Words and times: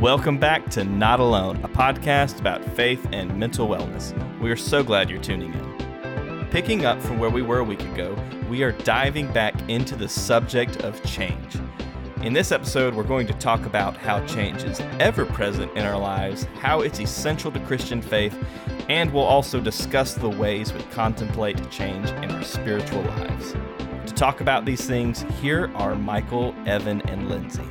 Welcome 0.00 0.38
back 0.38 0.70
to 0.70 0.84
Not 0.84 1.18
Alone, 1.18 1.56
a 1.64 1.68
podcast 1.68 2.38
about 2.38 2.64
faith 2.76 3.04
and 3.10 3.36
mental 3.36 3.66
wellness. 3.66 4.14
We 4.38 4.48
are 4.48 4.56
so 4.56 4.84
glad 4.84 5.10
you're 5.10 5.20
tuning 5.20 5.52
in. 5.52 6.46
Picking 6.52 6.84
up 6.84 7.02
from 7.02 7.18
where 7.18 7.30
we 7.30 7.42
were 7.42 7.58
a 7.58 7.64
week 7.64 7.82
ago, 7.82 8.16
we 8.48 8.62
are 8.62 8.70
diving 8.70 9.32
back 9.32 9.56
into 9.68 9.96
the 9.96 10.08
subject 10.08 10.82
of 10.82 11.02
change. 11.02 11.56
In 12.22 12.32
this 12.32 12.52
episode, 12.52 12.94
we're 12.94 13.02
going 13.02 13.26
to 13.26 13.32
talk 13.32 13.66
about 13.66 13.96
how 13.96 14.24
change 14.26 14.62
is 14.62 14.78
ever 15.00 15.26
present 15.26 15.76
in 15.76 15.84
our 15.84 15.98
lives, 15.98 16.44
how 16.60 16.82
it's 16.82 17.00
essential 17.00 17.50
to 17.50 17.58
Christian 17.58 18.00
faith, 18.00 18.38
and 18.88 19.12
we'll 19.12 19.24
also 19.24 19.60
discuss 19.60 20.14
the 20.14 20.30
ways 20.30 20.72
we 20.72 20.80
contemplate 20.92 21.72
change 21.72 22.08
in 22.08 22.30
our 22.30 22.44
spiritual 22.44 23.02
lives. 23.02 23.56
To 24.06 24.14
talk 24.14 24.40
about 24.40 24.64
these 24.64 24.86
things, 24.86 25.24
here 25.40 25.72
are 25.74 25.96
Michael, 25.96 26.54
Evan, 26.66 27.00
and 27.08 27.28
Lindsay. 27.28 27.68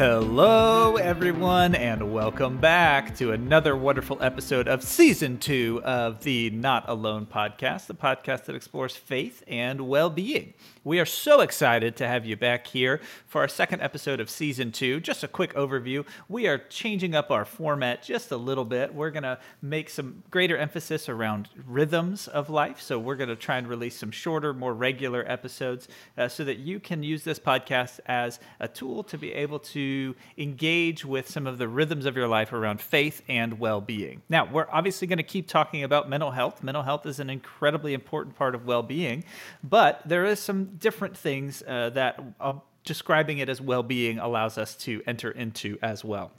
Hello, 0.00 0.96
everyone, 0.96 1.74
and 1.74 2.10
welcome 2.10 2.56
back 2.56 3.14
to 3.16 3.32
another 3.32 3.76
wonderful 3.76 4.16
episode 4.22 4.66
of 4.66 4.82
season 4.82 5.36
two 5.36 5.82
of 5.84 6.22
the 6.22 6.48
Not 6.48 6.88
Alone 6.88 7.26
podcast, 7.30 7.86
the 7.86 7.94
podcast 7.94 8.46
that 8.46 8.56
explores 8.56 8.96
faith 8.96 9.44
and 9.46 9.82
well 9.82 10.08
being. 10.08 10.54
We 10.84 11.00
are 11.00 11.04
so 11.04 11.42
excited 11.42 11.96
to 11.96 12.08
have 12.08 12.24
you 12.24 12.34
back 12.34 12.66
here 12.66 13.02
for 13.26 13.42
our 13.42 13.48
second 13.48 13.82
episode 13.82 14.20
of 14.20 14.30
season 14.30 14.72
two. 14.72 15.00
Just 15.00 15.22
a 15.22 15.28
quick 15.28 15.52
overview. 15.52 16.06
We 16.30 16.46
are 16.46 16.56
changing 16.56 17.14
up 17.14 17.30
our 17.30 17.44
format 17.44 18.02
just 18.02 18.30
a 18.30 18.38
little 18.38 18.64
bit. 18.64 18.94
We're 18.94 19.10
going 19.10 19.24
to 19.24 19.38
make 19.60 19.90
some 19.90 20.22
greater 20.30 20.56
emphasis 20.56 21.10
around 21.10 21.50
rhythms 21.66 22.26
of 22.26 22.48
life. 22.48 22.80
So, 22.80 22.98
we're 22.98 23.16
going 23.16 23.28
to 23.28 23.36
try 23.36 23.58
and 23.58 23.68
release 23.68 23.98
some 23.98 24.12
shorter, 24.12 24.54
more 24.54 24.72
regular 24.72 25.30
episodes 25.30 25.88
uh, 26.16 26.28
so 26.28 26.42
that 26.44 26.58
you 26.58 26.80
can 26.80 27.02
use 27.02 27.22
this 27.22 27.38
podcast 27.38 28.00
as 28.06 28.40
a 28.60 28.66
tool 28.66 29.04
to 29.04 29.18
be 29.18 29.34
able 29.34 29.58
to 29.58 29.89
engage 30.36 31.04
with 31.04 31.28
some 31.28 31.46
of 31.46 31.58
the 31.58 31.68
rhythms 31.68 32.06
of 32.06 32.16
your 32.16 32.28
life 32.28 32.52
around 32.52 32.80
faith 32.80 33.22
and 33.28 33.58
well 33.58 33.80
being. 33.80 34.22
Now, 34.28 34.48
we're 34.50 34.68
obviously 34.70 35.06
going 35.06 35.18
to 35.18 35.22
keep 35.22 35.48
talking 35.48 35.84
about 35.84 36.08
mental 36.08 36.30
health. 36.30 36.62
Mental 36.62 36.82
health 36.82 37.06
is 37.06 37.20
an 37.20 37.30
incredibly 37.30 37.94
important 37.94 38.36
part 38.36 38.54
of 38.54 38.66
well 38.66 38.82
being, 38.82 39.24
but 39.62 40.02
there 40.04 40.24
is 40.24 40.40
some 40.40 40.76
different 40.78 41.16
things 41.16 41.62
uh, 41.66 41.90
that 41.90 42.22
uh, 42.40 42.54
describing 42.84 43.38
it 43.38 43.48
as 43.48 43.60
well 43.60 43.82
being 43.82 44.18
allows 44.18 44.58
us 44.58 44.74
to 44.76 45.02
enter 45.06 45.30
into 45.30 45.78
as 45.82 46.04
well. 46.04 46.30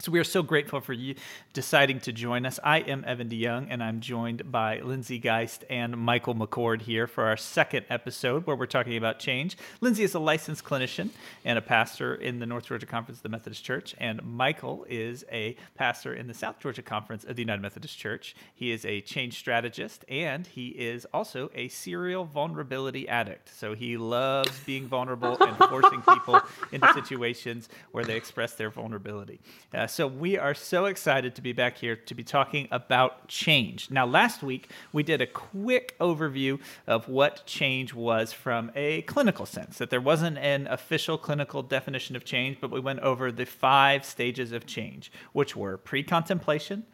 So 0.00 0.10
we 0.10 0.18
are 0.18 0.24
so 0.24 0.42
grateful 0.42 0.80
for 0.80 0.94
you 0.94 1.14
deciding 1.52 2.00
to 2.00 2.12
join 2.12 2.46
us. 2.46 2.58
I 2.64 2.78
am 2.78 3.04
Evan 3.06 3.28
DeYoung, 3.28 3.66
and 3.68 3.82
I'm 3.82 4.00
joined 4.00 4.50
by 4.50 4.80
Lindsay 4.80 5.18
Geist 5.18 5.66
and 5.68 5.94
Michael 5.94 6.34
McCord 6.34 6.80
here 6.80 7.06
for 7.06 7.24
our 7.24 7.36
second 7.36 7.84
episode 7.90 8.46
where 8.46 8.56
we're 8.56 8.64
talking 8.64 8.96
about 8.96 9.18
change. 9.18 9.58
Lindsay 9.82 10.02
is 10.02 10.14
a 10.14 10.18
licensed 10.18 10.64
clinician 10.64 11.10
and 11.44 11.58
a 11.58 11.60
pastor 11.60 12.14
in 12.14 12.38
the 12.38 12.46
North 12.46 12.64
Georgia 12.64 12.86
Conference 12.86 13.18
of 13.18 13.24
the 13.24 13.28
Methodist 13.28 13.62
Church, 13.62 13.94
and 13.98 14.22
Michael 14.24 14.86
is 14.88 15.22
a 15.30 15.54
pastor 15.74 16.14
in 16.14 16.28
the 16.28 16.34
South 16.34 16.58
Georgia 16.60 16.80
Conference 16.80 17.24
of 17.24 17.36
the 17.36 17.42
United 17.42 17.60
Methodist 17.60 17.98
Church. 17.98 18.34
He 18.54 18.70
is 18.70 18.86
a 18.86 19.02
change 19.02 19.38
strategist, 19.38 20.06
and 20.08 20.46
he 20.46 20.68
is 20.68 21.04
also 21.12 21.50
a 21.54 21.68
serial 21.68 22.24
vulnerability 22.24 23.06
addict. 23.06 23.54
So 23.54 23.74
he 23.74 23.98
loves 23.98 24.58
being 24.60 24.86
vulnerable 24.86 25.36
and 25.42 25.58
forcing 25.58 26.00
people 26.00 26.40
into 26.72 26.90
situations 26.94 27.68
where 27.92 28.04
they 28.04 28.16
express 28.16 28.54
their 28.54 28.70
vulnerability. 28.70 29.40
Uh, 29.74 29.88
so 29.90 30.06
we 30.06 30.38
are 30.38 30.54
so 30.54 30.84
excited 30.86 31.34
to 31.34 31.42
be 31.42 31.52
back 31.52 31.78
here 31.78 31.96
to 31.96 32.14
be 32.14 32.22
talking 32.22 32.68
about 32.70 33.28
change. 33.28 33.90
Now, 33.90 34.06
last 34.06 34.42
week 34.42 34.70
we 34.92 35.02
did 35.02 35.20
a 35.20 35.26
quick 35.26 35.96
overview 35.98 36.60
of 36.86 37.08
what 37.08 37.44
change 37.46 37.92
was 37.92 38.32
from 38.32 38.70
a 38.74 39.02
clinical 39.02 39.46
sense, 39.46 39.78
that 39.78 39.90
there 39.90 40.00
wasn't 40.00 40.38
an 40.38 40.66
official 40.68 41.18
clinical 41.18 41.62
definition 41.62 42.16
of 42.16 42.24
change, 42.24 42.58
but 42.60 42.70
we 42.70 42.80
went 42.80 43.00
over 43.00 43.32
the 43.32 43.46
five 43.46 44.04
stages 44.04 44.52
of 44.52 44.66
change, 44.66 45.10
which 45.32 45.56
were 45.56 45.76
pre 45.76 46.02
contemplation, 46.02 46.84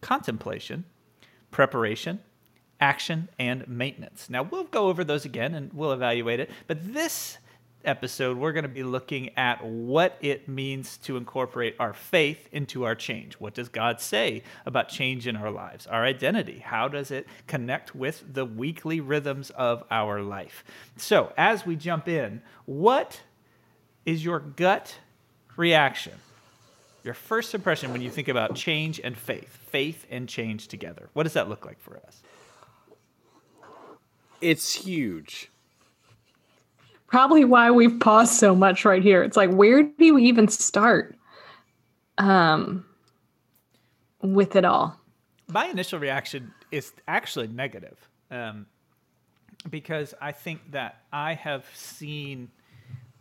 contemplation, 0.00 0.84
preparation, 1.50 2.20
action, 2.80 3.28
and 3.38 3.66
maintenance. 3.68 4.28
Now, 4.28 4.42
we'll 4.42 4.64
go 4.64 4.88
over 4.88 5.04
those 5.04 5.24
again 5.24 5.54
and 5.54 5.72
we'll 5.72 5.92
evaluate 5.92 6.40
it, 6.40 6.50
but 6.66 6.92
this 6.92 7.38
episode, 7.84 8.36
we're 8.36 8.52
going 8.52 8.64
to 8.64 8.68
be 8.68 8.82
looking 8.82 9.36
at 9.36 9.64
what 9.64 10.16
it 10.20 10.48
means 10.48 10.96
to 10.98 11.16
incorporate 11.16 11.76
our 11.78 11.92
faith 11.92 12.48
into 12.52 12.84
our 12.84 12.94
change. 12.94 13.34
What 13.34 13.54
does 13.54 13.68
God 13.68 14.00
say 14.00 14.42
about 14.66 14.88
change 14.88 15.26
in 15.26 15.36
our 15.36 15.50
lives? 15.50 15.86
Our 15.86 16.04
identity. 16.04 16.58
How 16.58 16.88
does 16.88 17.10
it 17.10 17.26
connect 17.46 17.94
with 17.94 18.34
the 18.34 18.44
weekly 18.44 19.00
rhythms 19.00 19.50
of 19.50 19.84
our 19.90 20.22
life? 20.22 20.64
So, 20.96 21.32
as 21.36 21.64
we 21.64 21.76
jump 21.76 22.08
in, 22.08 22.42
what 22.64 23.20
is 24.04 24.24
your 24.24 24.40
gut 24.40 24.98
reaction? 25.56 26.14
Your 27.04 27.14
first 27.14 27.54
impression 27.54 27.92
when 27.92 28.00
you 28.00 28.10
think 28.10 28.28
about 28.28 28.54
change 28.54 29.00
and 29.02 29.16
faith, 29.16 29.58
faith 29.68 30.06
and 30.10 30.28
change 30.28 30.68
together. 30.68 31.08
What 31.12 31.24
does 31.24 31.32
that 31.34 31.48
look 31.48 31.66
like 31.66 31.80
for 31.80 31.98
us? 31.98 32.22
It's 34.40 34.74
huge 34.74 35.51
probably 37.12 37.44
why 37.44 37.70
we've 37.70 38.00
paused 38.00 38.32
so 38.32 38.54
much 38.54 38.86
right 38.86 39.02
here. 39.02 39.22
It's 39.22 39.36
like, 39.36 39.50
where 39.50 39.82
do 39.82 40.14
we 40.14 40.24
even 40.24 40.48
start 40.48 41.14
um, 42.16 42.86
with 44.22 44.56
it 44.56 44.64
all? 44.64 44.98
My 45.46 45.66
initial 45.66 45.98
reaction 45.98 46.54
is 46.70 46.90
actually 47.06 47.48
negative 47.48 47.98
um, 48.30 48.64
because 49.68 50.14
I 50.22 50.32
think 50.32 50.72
that 50.72 51.02
I 51.12 51.34
have 51.34 51.66
seen 51.74 52.50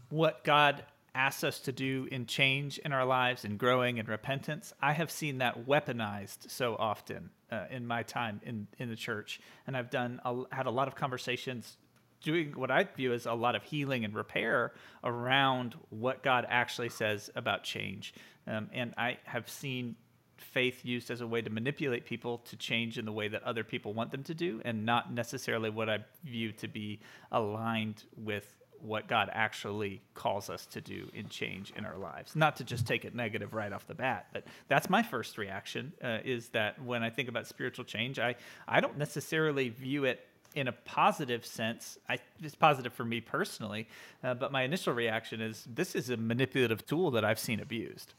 what 0.09 0.45
God 0.45 0.85
asks 1.13 1.43
us 1.43 1.59
to 1.59 1.73
do 1.73 2.07
in 2.09 2.25
change 2.25 2.77
in 2.77 2.93
our 2.93 3.03
lives 3.03 3.43
and 3.43 3.57
growing 3.57 3.99
and 3.99 4.07
repentance. 4.07 4.71
I 4.81 4.93
have 4.93 5.11
seen 5.11 5.39
that 5.39 5.67
weaponized 5.67 6.49
so 6.49 6.77
often 6.79 7.29
uh, 7.51 7.65
in 7.69 7.85
my 7.85 8.03
time 8.03 8.39
in, 8.45 8.67
in 8.79 8.87
the 8.87 8.95
church. 8.95 9.41
And 9.67 9.75
I've 9.75 9.89
done 9.89 10.21
a, 10.23 10.43
had 10.49 10.65
a 10.65 10.71
lot 10.71 10.87
of 10.87 10.95
conversations 10.95 11.75
doing 12.21 12.53
what 12.55 12.71
I 12.71 12.83
view 12.83 13.13
as 13.13 13.25
a 13.25 13.33
lot 13.33 13.55
of 13.55 13.63
healing 13.63 14.05
and 14.05 14.13
repair 14.13 14.73
around 15.03 15.75
what 15.89 16.23
God 16.23 16.45
actually 16.49 16.89
says 16.89 17.29
about 17.35 17.63
change. 17.63 18.13
Um, 18.47 18.69
and 18.73 18.93
I 18.97 19.17
have 19.23 19.49
seen 19.49 19.95
faith 20.37 20.83
used 20.83 21.11
as 21.11 21.21
a 21.21 21.27
way 21.27 21.41
to 21.41 21.49
manipulate 21.49 22.05
people 22.05 22.39
to 22.39 22.55
change 22.55 22.97
in 22.97 23.05
the 23.05 23.11
way 23.11 23.27
that 23.27 23.43
other 23.43 23.63
people 23.63 23.93
want 23.93 24.11
them 24.11 24.23
to 24.23 24.33
do, 24.33 24.61
and 24.65 24.85
not 24.85 25.13
necessarily 25.13 25.69
what 25.69 25.89
I 25.89 25.99
view 26.23 26.51
to 26.53 26.67
be 26.67 26.99
aligned 27.31 28.03
with 28.17 28.45
what 28.79 29.07
God 29.07 29.29
actually 29.31 30.01
calls 30.15 30.49
us 30.49 30.65
to 30.67 30.81
do 30.81 31.07
in 31.13 31.29
change 31.29 31.71
in 31.75 31.85
our 31.85 31.97
lives. 31.97 32.35
Not 32.35 32.55
to 32.57 32.63
just 32.63 32.87
take 32.87 33.05
it 33.05 33.13
negative 33.13 33.53
right 33.53 33.71
off 33.71 33.85
the 33.85 33.93
bat, 33.93 34.27
but 34.33 34.43
that's 34.67 34.89
my 34.89 35.03
first 35.03 35.37
reaction. 35.37 35.93
Uh, 36.03 36.17
is 36.25 36.49
that 36.49 36.83
when 36.83 37.03
I 37.03 37.11
think 37.11 37.29
about 37.29 37.45
spiritual 37.45 37.85
change, 37.85 38.17
I 38.17 38.35
I 38.67 38.81
don't 38.81 38.97
necessarily 38.97 39.69
view 39.69 40.05
it 40.05 40.25
in 40.55 40.67
a 40.67 40.71
positive 40.71 41.45
sense, 41.45 41.97
I, 42.09 42.19
it's 42.41 42.55
positive 42.55 42.93
for 42.93 43.05
me 43.05 43.21
personally, 43.21 43.87
uh, 44.23 44.33
but 44.33 44.51
my 44.51 44.63
initial 44.63 44.93
reaction 44.93 45.41
is 45.41 45.65
this 45.69 45.95
is 45.95 46.09
a 46.09 46.17
manipulative 46.17 46.85
tool 46.85 47.11
that 47.11 47.23
I've 47.23 47.39
seen 47.39 47.59
abused. 47.59 48.13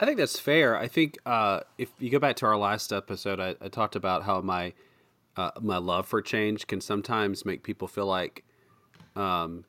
I 0.00 0.06
think 0.06 0.18
that's 0.18 0.38
fair. 0.38 0.76
I 0.76 0.88
think 0.88 1.18
uh, 1.24 1.60
if 1.78 1.90
you 1.98 2.10
go 2.10 2.18
back 2.18 2.36
to 2.36 2.46
our 2.46 2.56
last 2.56 2.92
episode, 2.92 3.40
I, 3.40 3.54
I 3.60 3.68
talked 3.68 3.96
about 3.96 4.24
how 4.24 4.40
my 4.40 4.72
uh, 5.36 5.50
my 5.60 5.78
love 5.78 6.06
for 6.06 6.22
change 6.22 6.66
can 6.68 6.80
sometimes 6.80 7.44
make 7.44 7.64
people 7.64 7.88
feel 7.88 8.06
like 8.06 8.44
um, 9.16 9.64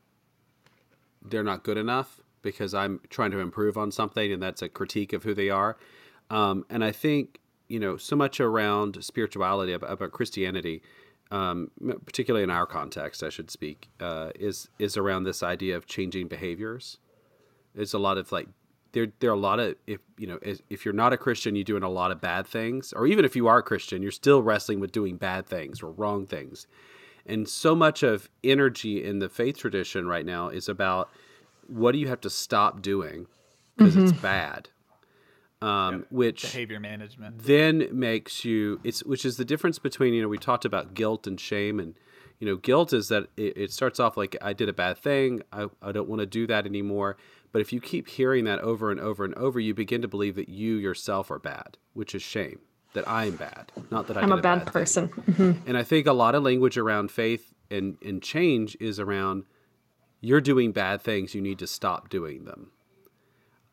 they're 1.24 1.44
not 1.44 1.64
good 1.64 1.78
enough 1.78 2.22
because 2.44 2.76
I'm 2.76 3.00
trying 3.10 3.32
to 3.32 3.40
improve 3.40 3.78
on 3.78 3.92
something, 3.92 4.32
and 4.32 4.42
that's 4.42 4.62
a 4.62 4.70
critique 4.70 5.14
of 5.14 5.24
who 5.24 5.34
they 5.34 5.50
are. 5.50 5.78
Um, 6.30 6.66
and 6.70 6.84
I 6.84 6.92
think 6.92 7.40
you 7.68 7.80
know 7.80 7.98
so 7.98 8.16
much 8.16 8.40
around 8.40 9.04
spirituality 9.04 9.74
about, 9.74 9.92
about 9.92 10.12
Christianity, 10.12 10.82
um, 11.32 11.72
particularly 12.06 12.44
in 12.44 12.50
our 12.50 12.66
context, 12.66 13.24
I 13.24 13.30
should 13.30 13.50
speak, 13.50 13.90
uh, 14.00 14.32
is 14.36 14.70
is 14.80 14.98
around 14.98 15.24
this 15.24 15.44
idea 15.44 15.76
of 15.76 15.86
changing 15.86 16.28
behaviors. 16.28 17.00
There's 17.74 17.94
a 17.94 18.00
lot 18.00 18.18
of 18.18 18.32
like 18.32 18.48
there 18.92 19.08
there 19.20 19.32
are 19.32 19.34
a 19.34 19.40
lot 19.40 19.60
of 19.60 19.76
if 19.88 20.00
you 20.18 20.28
know 20.28 20.40
if 20.42 20.86
you're 20.86 20.94
not 20.94 21.14
a 21.14 21.18
Christian, 21.18 21.56
you're 21.56 21.64
doing 21.64 21.84
a 21.84 21.90
lot 21.90 22.12
of 22.12 22.22
bad 22.22 22.48
things, 22.48 22.94
or 22.94 23.08
even 23.08 23.26
if 23.26 23.36
you 23.36 23.48
are 23.48 23.60
a 23.60 23.64
Christian, 23.64 24.02
you're 24.02 24.12
still 24.12 24.42
wrestling 24.42 24.80
with 24.80 24.92
doing 24.92 25.18
bad 25.18 25.48
things 25.48 25.82
or 25.82 25.92
wrong 25.92 26.26
things. 26.26 26.68
And 27.26 27.50
so 27.50 27.76
much 27.76 28.04
of 28.04 28.30
energy 28.44 29.04
in 29.04 29.18
the 29.18 29.30
faith 29.30 29.58
tradition 29.58 30.08
right 30.08 30.26
now 30.26 30.50
is 30.50 30.70
about 30.70 31.10
what 31.68 31.94
do 31.94 31.98
you 31.98 32.08
have 32.08 32.22
to 32.22 32.30
stop 32.30 32.84
doing 32.84 33.26
because 33.76 33.96
mm-hmm. 33.96 34.06
it's 34.06 34.22
bad 34.22 34.70
um, 35.66 36.00
yep. 36.00 36.08
which 36.10 36.42
behavior 36.44 36.80
management. 36.80 37.40
then 37.40 37.88
makes 37.92 38.46
you 38.46 38.80
it's 38.84 39.04
which 39.04 39.26
is 39.26 39.38
the 39.38 39.46
difference 39.46 39.80
between 39.80 40.14
you 40.14 40.22
know 40.22 40.28
we 40.28 40.38
talked 40.38 40.66
about 40.66 40.94
guilt 40.94 41.26
and 41.26 41.40
shame 41.40 41.80
and 41.80 41.96
you 42.40 42.48
know 42.48 42.56
guilt 42.56 42.94
is 42.94 43.08
that 43.08 43.28
it, 43.36 43.58
it 43.58 43.72
starts 43.72 44.00
off 44.00 44.16
like 44.16 44.36
i 44.42 44.54
did 44.54 44.70
a 44.70 44.74
bad 44.74 44.98
thing. 44.98 45.42
I, 45.52 45.68
I 45.82 45.92
don't 45.92 46.08
want 46.08 46.20
to 46.20 46.26
do 46.26 46.46
that 46.48 46.66
anymore. 46.66 47.18
But 47.52 47.62
if 47.62 47.72
you 47.72 47.80
keep 47.80 48.10
hearing 48.10 48.44
that 48.46 48.60
over 48.60 48.92
and 48.92 49.00
over 49.00 49.24
and 49.24 49.34
over 49.36 49.60
you 49.60 49.74
begin 49.74 50.02
to 50.02 50.10
believe 50.10 50.36
that 50.36 50.50
you 50.50 50.76
yourself 50.76 51.32
are 51.32 51.40
bad 51.40 51.78
which 51.94 52.14
is 52.14 52.22
shame 52.22 52.60
that 52.94 53.08
i'm 53.08 53.36
bad 53.36 53.72
not 53.92 54.08
that 54.08 54.18
I 54.18 54.22
i'm 54.22 54.32
a 54.32 54.42
bad, 54.42 54.66
bad 54.66 54.74
person. 54.74 55.08
Mm-hmm. 55.08 55.52
and 55.68 55.78
i 55.78 55.84
think 55.84 56.06
a 56.06 56.14
lot 56.14 56.36
of 56.36 56.44
language 56.44 56.78
around 56.78 57.12
faith 57.12 57.54
and, 57.72 57.98
and 58.06 58.22
change 58.22 58.76
is 58.80 59.00
around 59.00 59.46
you're 60.22 60.42
doing 60.42 60.72
bad 60.72 61.02
things. 61.02 61.36
You 61.36 61.42
need 61.42 61.60
to 61.60 61.68
stop 61.68 62.10
doing 62.10 62.46
them 62.46 62.72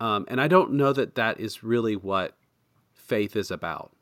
Um, 0.03 0.25
and 0.27 0.41
I 0.41 0.49
don't 0.49 0.73
know 0.73 0.93
that 0.93 1.15
that 1.15 1.39
is 1.39 1.63
really 1.63 1.95
what 1.95 2.37
faith 2.93 3.37
is 3.37 3.53
about. 3.53 3.93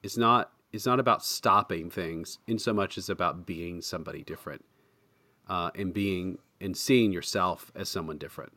It's 0.00 0.16
not. 0.16 0.52
It's 0.72 0.86
not 0.86 1.00
about 1.00 1.24
stopping 1.24 1.90
things 1.90 2.38
in 2.46 2.58
so 2.60 2.72
much 2.72 2.96
as 2.96 3.08
about 3.08 3.44
being 3.44 3.82
somebody 3.82 4.22
different, 4.22 4.64
uh, 5.48 5.70
and 5.74 5.92
being 5.92 6.38
and 6.60 6.76
seeing 6.76 7.12
yourself 7.12 7.72
as 7.74 7.88
someone 7.88 8.16
different. 8.16 8.52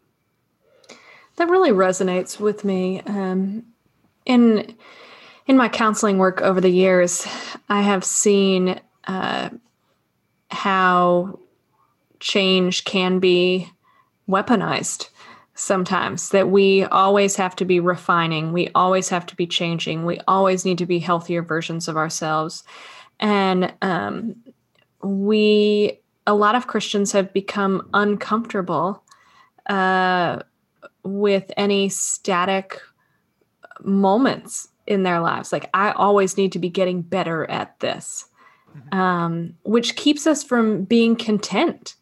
That 1.38 1.50
really 1.50 1.72
resonates 1.72 2.40
with 2.40 2.64
me. 2.64 3.02
Um, 3.08 3.66
in 4.28 4.76
in 5.48 5.58
my 5.58 5.70
counseling 5.70 6.20
work 6.20 6.42
over 6.42 6.62
the 6.62 6.70
years, 6.70 7.26
I 7.70 7.82
have 7.82 8.04
seen 8.04 8.80
uh, 9.06 9.50
how 10.52 11.40
change 12.20 12.84
can 12.84 13.18
be 13.18 13.68
weaponized 14.30 15.10
sometimes 15.57 16.30
that 16.30 16.50
we 16.50 16.83
always 16.86 17.36
have 17.36 17.56
to 17.56 17.65
be 17.65 17.80
refining 17.80 18.54
we 18.54 18.69
always 18.75 19.09
have 19.09 19.25
to 19.25 19.36
be 19.36 19.48
changing 19.48 20.06
we 20.06 20.19
always 20.27 20.63
need 20.63 20.77
to 20.77 20.86
be 20.86 21.00
healthier 21.00 21.42
versions 21.42 21.88
of 21.88 21.98
ourselves. 21.98 22.63
And 23.19 23.74
um, 23.81 24.36
we 25.01 26.00
a 26.27 26.36
lot 26.36 26.54
of 26.56 26.68
christians 26.68 27.12
have 27.12 27.33
become 27.33 27.89
uncomfortable 27.94 29.04
uh, 29.65 30.39
with 31.04 31.51
any 31.57 31.89
static 31.89 32.80
moments 33.81 34.68
in 34.86 35.01
their 35.04 35.19
lives. 35.19 35.51
Like 35.51 35.69
i 35.74 35.92
always 35.92 36.38
need 36.38 36.51
to 36.51 36.59
be 36.59 36.69
getting 36.69 37.01
better 37.01 37.50
at 37.50 37.80
this 37.80 38.25
um, 38.92 39.56
which 39.63 39.95
keeps 39.95 40.27
us 40.27 40.44
from 40.44 40.83
being 40.83 41.15
content 41.15 41.95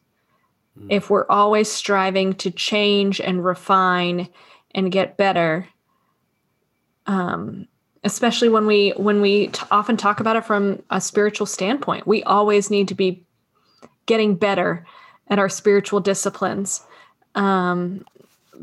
if 0.89 1.09
we're 1.09 1.25
always 1.29 1.71
striving 1.71 2.33
to 2.33 2.51
change 2.51 3.19
and 3.19 3.43
refine 3.43 4.29
and 4.73 4.91
get 4.91 5.17
better 5.17 5.67
um, 7.07 7.67
especially 8.03 8.49
when 8.49 8.65
we 8.65 8.91
when 8.91 9.21
we 9.21 9.47
t- 9.47 9.65
often 9.71 9.97
talk 9.97 10.19
about 10.19 10.35
it 10.35 10.45
from 10.45 10.81
a 10.89 10.99
spiritual 10.99 11.47
standpoint 11.47 12.05
we 12.05 12.23
always 12.23 12.69
need 12.69 12.87
to 12.87 12.95
be 12.95 13.23
getting 14.05 14.35
better 14.35 14.85
at 15.27 15.39
our 15.39 15.49
spiritual 15.49 15.99
disciplines 15.99 16.85
um, 17.35 18.05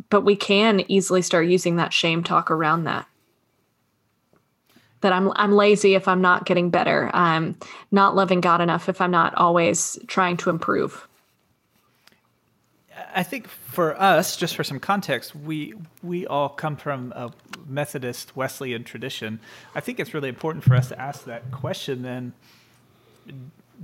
but 0.09 0.23
we 0.23 0.37
can 0.37 0.81
easily 0.91 1.23
start 1.23 1.47
using 1.47 1.76
that 1.76 1.93
shame 1.93 2.23
talk 2.23 2.50
around 2.50 2.85
that 2.85 3.06
that 5.03 5.12
I'm 5.12 5.31
I'm 5.37 5.53
lazy 5.53 5.94
if 5.94 6.09
I'm 6.09 6.23
not 6.23 6.47
getting 6.47 6.70
better. 6.70 7.11
I'm 7.12 7.56
not 7.91 8.17
loving 8.17 8.41
God 8.41 8.61
enough 8.61 8.88
if 8.88 9.00
I'm 9.00 9.11
not 9.11 9.35
always 9.35 9.99
trying 10.06 10.38
to 10.38 10.50
improve. 10.50 11.06
I 13.14 13.23
think 13.23 13.49
for 13.49 14.00
us, 14.00 14.37
just 14.37 14.56
for 14.56 14.64
some 14.64 14.81
context, 14.81 15.35
we 15.35 15.75
we 16.03 16.26
all 16.26 16.49
come 16.49 16.76
from 16.76 17.12
a 17.14 17.32
Methodist 17.67 18.37
Wesleyan 18.37 18.85
tradition. 18.85 19.41
I 19.75 19.81
think 19.81 20.00
it's 20.00 20.14
really 20.14 20.29
important 20.29 20.64
for 20.64 20.75
us 20.75 20.88
to 20.88 21.00
ask 21.00 21.25
that 21.25 21.50
question 21.50 22.03
then 22.03 22.32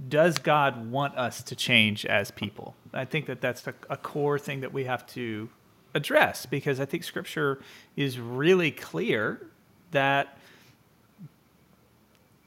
does 0.09 0.39
God 0.39 0.91
want 0.91 1.17
us 1.17 1.43
to 1.43 1.57
change 1.57 2.07
as 2.07 2.31
people? 2.31 2.75
I 2.93 3.05
think 3.05 3.27
that 3.27 3.41
that's 3.41 3.67
a, 3.67 3.75
a 3.91 3.97
core 3.97 4.39
thing 4.39 4.61
that 4.61 4.73
we 4.73 4.85
have 4.85 5.07
to 5.09 5.49
address 5.95 6.47
because 6.47 6.79
I 6.81 6.85
think 6.85 7.05
scripture 7.05 7.61
is 7.97 8.19
really 8.19 8.71
clear 8.71 9.47
that 9.91 10.39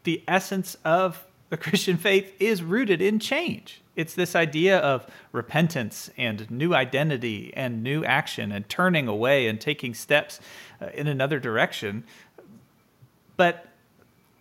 the 0.04 0.24
essence 0.28 0.78
of 0.86 1.26
the 1.52 1.58
Christian 1.58 1.98
faith 1.98 2.34
is 2.40 2.64
rooted 2.64 3.02
in 3.02 3.20
change. 3.20 3.82
It's 3.98 4.14
this 4.14 4.38
idea 4.38 4.80
of 4.80 5.06
repentance 5.34 6.10
and 6.18 6.50
new 6.50 6.74
identity 6.74 7.52
and 7.58 7.84
new 7.84 8.06
action 8.06 8.54
and 8.54 8.68
turning 8.70 9.10
away 9.10 9.48
and 9.48 9.60
taking 9.60 9.94
steps 9.94 10.40
uh, 10.82 10.88
in 10.94 11.08
another 11.08 11.42
direction. 11.42 12.06
But 13.36 13.68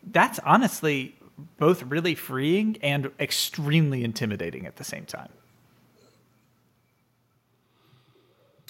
that's 0.05 0.39
honestly 0.45 1.17
both 1.59 1.83
really 1.83 2.15
freeing 2.15 2.79
and 2.81 3.11
extremely 3.19 4.05
intimidating 4.05 4.65
at 4.65 4.77
the 4.77 4.85
same 4.85 5.05
time. 5.05 5.31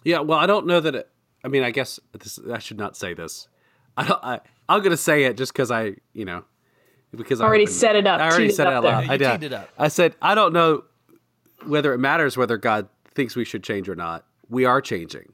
Yeah, 0.03 0.21
well, 0.21 0.39
I 0.39 0.47
don't 0.47 0.67
know 0.67 0.81
that. 0.81 0.95
It, 0.95 1.11
I 1.45 1.49
mean, 1.49 1.63
I 1.63 1.73
guess 1.73 2.01
this, 2.19 2.39
I 2.51 2.59
should 2.59 2.79
not 2.79 2.97
say 2.97 3.13
this. 3.13 3.49
I. 3.99 4.17
I, 4.23 4.41
I'm 4.71 4.83
going 4.83 4.93
to 4.93 4.97
say 4.97 5.25
it 5.25 5.37
just 5.37 5.53
because 5.53 5.73
I, 5.73 5.97
you 6.13 6.25
know, 6.25 6.45
because 7.15 7.41
I 7.41 7.45
already 7.45 7.67
I 7.67 7.71
set 7.71 7.97
it 7.97 8.07
up. 8.07 8.21
I 8.21 8.29
already 8.29 8.51
said 8.51 8.67
it 8.67 8.73
out 8.73 8.85
loud. 8.85 9.09
I 9.09 9.17
did. 9.17 9.53
Up. 9.53 9.69
I 9.79 9.89
said 9.89 10.15
I 10.21 10.35
don't 10.35 10.53
know 10.53 10.85
whether 11.65 11.93
it 11.93 11.99
matters 11.99 12.37
whether 12.37 12.57
God 12.57 12.89
thinks 13.15 13.37
we 13.37 13.45
should 13.45 13.62
change 13.62 13.89
or 13.89 13.97
not. 13.97 14.25
We 14.49 14.65
are 14.65 14.81
changing 14.81 15.33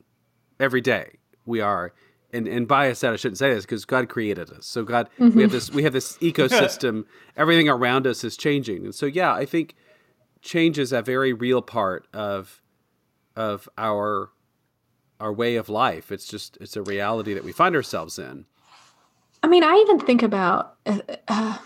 every 0.59 0.81
day. 0.81 1.19
We 1.45 1.61
are, 1.61 1.93
and 2.33 2.49
and 2.49 2.67
bias 2.67 2.99
said 2.99 3.13
I 3.13 3.17
shouldn't 3.17 3.39
say 3.39 3.53
this 3.53 3.65
because 3.65 3.85
God 3.85 4.09
created 4.09 4.51
us. 4.51 4.67
So 4.67 4.85
God, 4.85 5.09
mm-hmm. 5.19 5.37
we 5.37 5.43
have 5.43 5.53
this 5.53 5.71
we 5.71 5.83
have 5.85 5.93
this 5.93 6.17
ecosystem. 6.19 7.05
everything 7.37 7.69
around 7.69 8.07
us 8.07 8.25
is 8.25 8.37
changing, 8.37 8.85
and 8.85 8.95
so 8.95 9.07
yeah, 9.07 9.33
I 9.33 9.45
think 9.45 9.75
change 10.43 10.79
is 10.79 10.93
a 10.93 11.03
very 11.03 11.33
real 11.33 11.63
part 11.63 12.07
of 12.13 12.63
of 13.35 13.69
our 13.77 14.31
our 15.21 15.33
way 15.33 15.57
of 15.57 15.69
life. 15.69 16.11
It's 16.11 16.27
just 16.27 16.57
it's 16.61 16.77
a 16.77 16.83
reality 16.83 17.35
that 17.35 17.45
we 17.45 17.53
find 17.53 17.75
ourselves 17.75 18.19
in. 18.19 18.47
I 19.47 19.49
mean, 19.49 19.63
I 19.63 19.77
even 19.77 20.01
think 20.01 20.25
about 20.25 20.75
uh, 20.87 20.99
uh, 21.29 21.57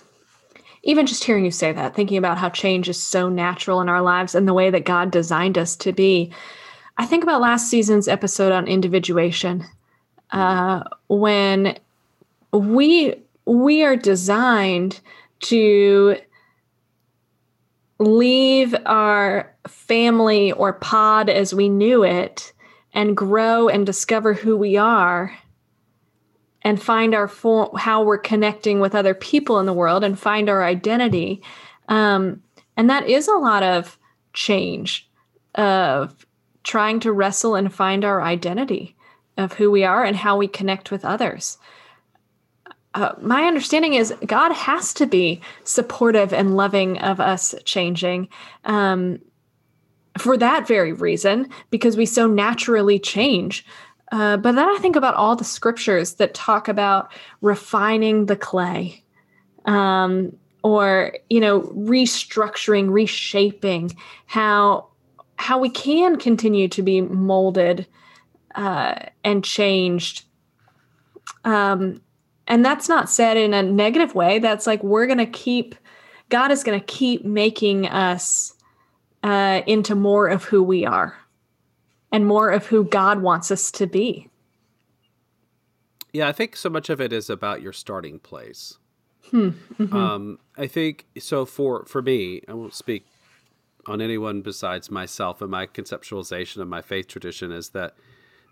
even 0.82 1.06
just 1.06 1.24
hearing 1.24 1.46
you 1.46 1.50
say 1.50 1.72
that, 1.72 1.94
thinking 1.94 2.18
about 2.18 2.36
how 2.36 2.50
change 2.50 2.90
is 2.90 3.02
so 3.02 3.30
natural 3.30 3.80
in 3.80 3.88
our 3.88 4.02
lives 4.02 4.34
and 4.34 4.46
the 4.46 4.52
way 4.52 4.68
that 4.68 4.84
God 4.84 5.10
designed 5.10 5.56
us 5.56 5.76
to 5.76 5.90
be. 5.90 6.30
I 6.98 7.06
think 7.06 7.22
about 7.22 7.40
last 7.40 7.70
season's 7.70 8.06
episode 8.06 8.52
on 8.52 8.68
individuation, 8.68 9.64
uh, 10.30 10.82
when 11.08 11.78
we 12.52 13.14
we 13.46 13.82
are 13.82 13.96
designed 13.96 15.00
to 15.44 16.16
leave 17.98 18.74
our 18.84 19.56
family 19.66 20.52
or 20.52 20.74
pod 20.74 21.30
as 21.30 21.54
we 21.54 21.70
knew 21.70 22.04
it 22.04 22.52
and 22.92 23.16
grow 23.16 23.70
and 23.70 23.86
discover 23.86 24.34
who 24.34 24.54
we 24.54 24.76
are 24.76 25.34
and 26.62 26.82
find 26.82 27.14
our 27.14 27.28
form, 27.28 27.70
how 27.76 28.02
we're 28.02 28.18
connecting 28.18 28.80
with 28.80 28.94
other 28.94 29.14
people 29.14 29.58
in 29.60 29.66
the 29.66 29.72
world 29.72 30.04
and 30.04 30.18
find 30.18 30.48
our 30.48 30.64
identity. 30.64 31.42
Um, 31.88 32.42
and 32.76 32.90
that 32.90 33.08
is 33.08 33.28
a 33.28 33.34
lot 33.34 33.62
of 33.62 33.98
change 34.32 35.08
of 35.54 36.26
trying 36.62 37.00
to 37.00 37.12
wrestle 37.12 37.54
and 37.54 37.72
find 37.72 38.04
our 38.04 38.22
identity 38.22 38.96
of 39.36 39.54
who 39.54 39.70
we 39.70 39.84
are 39.84 40.04
and 40.04 40.16
how 40.16 40.36
we 40.36 40.46
connect 40.46 40.90
with 40.90 41.04
others. 41.04 41.58
Uh, 42.92 43.14
my 43.20 43.44
understanding 43.44 43.94
is 43.94 44.12
God 44.26 44.52
has 44.52 44.92
to 44.94 45.06
be 45.06 45.40
supportive 45.64 46.32
and 46.32 46.56
loving 46.56 46.98
of 46.98 47.20
us 47.20 47.54
changing 47.64 48.28
um, 48.64 49.20
for 50.18 50.36
that 50.36 50.66
very 50.66 50.92
reason, 50.92 51.48
because 51.70 51.96
we 51.96 52.04
so 52.04 52.26
naturally 52.26 52.98
change. 52.98 53.64
Uh, 54.10 54.36
but 54.36 54.52
then 54.52 54.68
I 54.68 54.78
think 54.78 54.96
about 54.96 55.14
all 55.14 55.36
the 55.36 55.44
scriptures 55.44 56.14
that 56.14 56.34
talk 56.34 56.68
about 56.68 57.12
refining 57.40 58.26
the 58.26 58.36
clay, 58.36 59.04
um, 59.66 60.36
or 60.64 61.16
you 61.28 61.40
know, 61.40 61.60
restructuring, 61.60 62.90
reshaping 62.90 63.96
how 64.26 64.88
how 65.36 65.58
we 65.58 65.70
can 65.70 66.16
continue 66.16 66.68
to 66.68 66.82
be 66.82 67.00
molded 67.00 67.86
uh, 68.56 68.96
and 69.24 69.44
changed. 69.44 70.24
Um, 71.44 72.02
and 72.46 72.64
that's 72.64 72.88
not 72.88 73.08
said 73.08 73.36
in 73.36 73.54
a 73.54 73.62
negative 73.62 74.14
way. 74.14 74.40
That's 74.40 74.66
like 74.66 74.82
we're 74.82 75.06
going 75.06 75.18
to 75.18 75.26
keep. 75.26 75.76
God 76.30 76.50
is 76.50 76.62
going 76.62 76.78
to 76.78 76.84
keep 76.84 77.24
making 77.24 77.86
us 77.86 78.54
uh, 79.22 79.62
into 79.66 79.94
more 79.94 80.28
of 80.28 80.44
who 80.44 80.62
we 80.62 80.84
are 80.84 81.19
and 82.12 82.26
more 82.26 82.50
of 82.50 82.66
who 82.66 82.84
God 82.84 83.22
wants 83.22 83.50
us 83.50 83.70
to 83.72 83.86
be. 83.86 84.28
Yeah, 86.12 86.28
I 86.28 86.32
think 86.32 86.56
so 86.56 86.68
much 86.68 86.90
of 86.90 87.00
it 87.00 87.12
is 87.12 87.30
about 87.30 87.62
your 87.62 87.72
starting 87.72 88.18
place. 88.18 88.78
Hmm. 89.30 89.50
Mm-hmm. 89.78 89.96
Um, 89.96 90.38
I 90.58 90.66
think 90.66 91.06
so. 91.18 91.44
For 91.44 91.84
for 91.84 92.02
me, 92.02 92.42
I 92.48 92.54
won't 92.54 92.74
speak 92.74 93.06
on 93.86 94.00
anyone 94.00 94.42
besides 94.42 94.90
myself 94.90 95.40
and 95.40 95.50
my 95.50 95.66
conceptualization 95.66 96.58
of 96.60 96.68
my 96.68 96.82
faith 96.82 97.06
tradition 97.06 97.52
is 97.52 97.70
that 97.70 97.94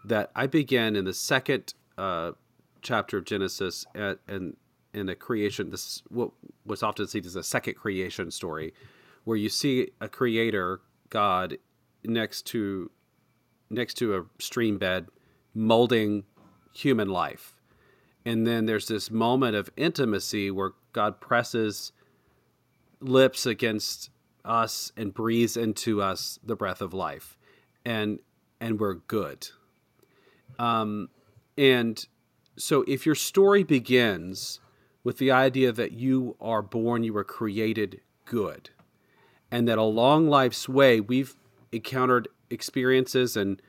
that 0.05 0.31
I 0.37 0.47
begin 0.47 0.95
in 0.95 1.05
the 1.05 1.13
second 1.13 1.75
uh, 1.97 2.33
chapter 2.81 3.19
of 3.19 3.25
Genesis 3.25 3.85
at, 3.95 4.19
and 4.29 4.57
in 4.95 5.09
a 5.09 5.15
creation. 5.15 5.71
This 5.71 6.03
what 6.09 6.31
was 6.65 6.83
often 6.83 7.09
seen 7.09 7.27
as 7.27 7.35
a 7.35 7.43
second 7.43 7.75
creation 7.75 8.31
story, 8.31 8.73
where 9.25 9.37
you 9.37 9.49
see 9.49 9.91
a 10.01 10.09
creator 10.09 10.81
God 11.11 11.59
next 12.05 12.43
to 12.49 12.91
next 13.71 13.95
to 13.95 14.17
a 14.17 14.25
stream 14.39 14.79
bed 14.79 15.07
molding 15.55 16.25
human 16.73 17.09
life. 17.09 17.55
And 18.25 18.47
then 18.47 18.67
there's 18.67 18.89
this 18.89 19.11
moment 19.11 19.57
of 19.57 19.71
intimacy 19.77 20.51
where 20.51 20.73
God 20.93 21.21
presses 21.21 21.93
lips 23.01 23.47
against 23.47 24.11
us 24.45 24.93
and 24.97 25.15
breathes 25.15 25.57
into 25.57 26.03
us 26.03 26.39
the 26.43 26.57
breath 26.57 26.81
of 26.81 26.93
life. 26.93 27.37
And 27.85 28.19
and 28.61 28.81
we're 28.81 28.95
good. 28.95 29.49
Um, 30.59 31.11
and 31.57 32.05
so 32.57 32.85
if 32.89 33.07
your 33.07 33.15
story 33.15 33.63
begins 33.63 34.61
with 35.05 35.19
the 35.19 35.31
idea 35.31 35.73
that 35.73 35.93
you 35.93 36.37
are 36.41 36.61
born, 36.61 37.05
you 37.05 37.13
were 37.13 37.25
created 37.25 38.01
good, 38.25 38.71
and 39.51 39.69
that 39.69 39.79
along 39.79 40.29
life's 40.29 40.69
way 40.69 41.01
we've 41.01 41.37
encountered 41.71 42.29
experiences 42.51 43.37
and 43.37 43.61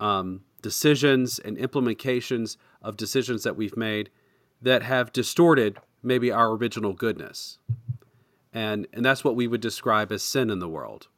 um, 0.00 0.42
decisions 0.62 1.38
and 1.38 1.56
implementations 1.56 2.56
of 2.82 2.96
decisions 2.96 3.42
that 3.44 3.56
we've 3.56 3.76
made 3.76 4.10
that 4.62 4.82
have 4.82 5.12
distorted 5.12 5.78
maybe 6.02 6.30
our 6.30 6.52
original 6.52 6.92
goodness. 6.92 7.58
And, 8.52 8.86
and 8.92 9.04
that's 9.04 9.24
what 9.24 9.36
we 9.36 9.46
would 9.46 9.60
describe 9.60 10.12
as 10.12 10.22
sin 10.22 10.50
in 10.50 10.58
the 10.58 10.68
world 10.68 11.08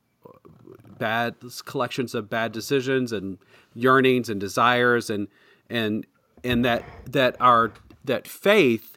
bad 0.98 1.34
collections 1.64 2.14
of 2.14 2.30
bad 2.30 2.52
decisions 2.52 3.12
and 3.12 3.38
yearnings 3.74 4.28
and 4.28 4.40
desires 4.40 5.10
and 5.10 5.28
and 5.68 6.06
and 6.42 6.64
that 6.64 6.84
that 7.10 7.36
our 7.40 7.72
that 8.04 8.26
faith 8.26 8.96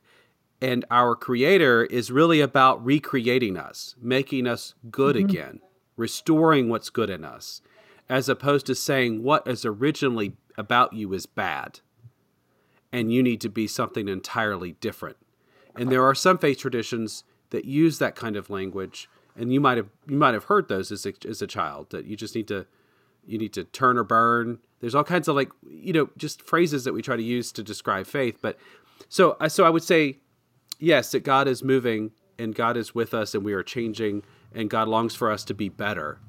and 0.61 0.85
our 0.91 1.15
creator 1.15 1.85
is 1.85 2.11
really 2.11 2.41
about 2.41 2.83
recreating 2.83 3.57
us 3.57 3.95
making 4.01 4.47
us 4.47 4.73
good 4.89 5.15
mm-hmm. 5.15 5.29
again 5.29 5.59
restoring 5.97 6.69
what's 6.69 6.89
good 6.89 7.09
in 7.09 7.25
us 7.25 7.61
as 8.09 8.27
opposed 8.27 8.65
to 8.65 8.75
saying 8.75 9.23
what 9.23 9.47
is 9.47 9.65
originally 9.65 10.33
about 10.57 10.93
you 10.93 11.13
is 11.13 11.25
bad. 11.25 11.79
And 12.91 13.13
you 13.13 13.21
need 13.21 13.39
to 13.41 13.49
be 13.49 13.67
something 13.67 14.07
entirely 14.07 14.73
different. 14.73 15.17
And 15.75 15.91
there 15.91 16.03
are 16.03 16.15
some 16.15 16.37
faith 16.37 16.57
traditions 16.57 17.23
that 17.51 17.65
use 17.65 17.99
that 17.99 18.15
kind 18.15 18.35
of 18.35 18.49
language. 18.49 19.07
And 19.35 19.53
you 19.53 19.61
might 19.61 19.77
have 19.77 19.89
you 20.07 20.17
might 20.17 20.33
have 20.33 20.45
heard 20.45 20.67
those 20.67 20.91
as 20.91 21.05
a, 21.05 21.13
as 21.27 21.41
a 21.41 21.47
child 21.47 21.91
that 21.91 22.05
you 22.05 22.15
just 22.15 22.35
need 22.35 22.47
to 22.47 22.65
you 23.25 23.37
need 23.37 23.53
to 23.53 23.63
turn 23.63 23.97
or 23.97 24.03
burn. 24.03 24.57
There's 24.79 24.95
all 24.95 25.03
kinds 25.03 25.27
of 25.27 25.35
like 25.35 25.51
you 25.69 25.93
know 25.93 26.09
just 26.17 26.41
phrases 26.41 26.83
that 26.83 26.93
we 26.93 27.03
try 27.03 27.15
to 27.15 27.23
use 27.23 27.51
to 27.53 27.63
describe 27.63 28.07
faith. 28.07 28.39
But 28.41 28.57
so 29.07 29.37
so 29.47 29.63
i 29.63 29.69
would 29.69 29.83
say 29.83 30.17
yes 30.79 31.11
that 31.11 31.23
god 31.23 31.47
is 31.47 31.63
moving 31.63 32.11
and 32.37 32.55
god 32.55 32.75
is 32.75 32.93
with 32.93 33.13
us 33.13 33.33
and 33.33 33.45
we 33.45 33.53
are 33.53 33.63
changing 33.63 34.23
and 34.53 34.69
god 34.69 34.87
longs 34.87 35.15
for 35.15 35.31
us 35.31 35.43
to 35.43 35.53
be 35.53 35.69
better 35.69 36.19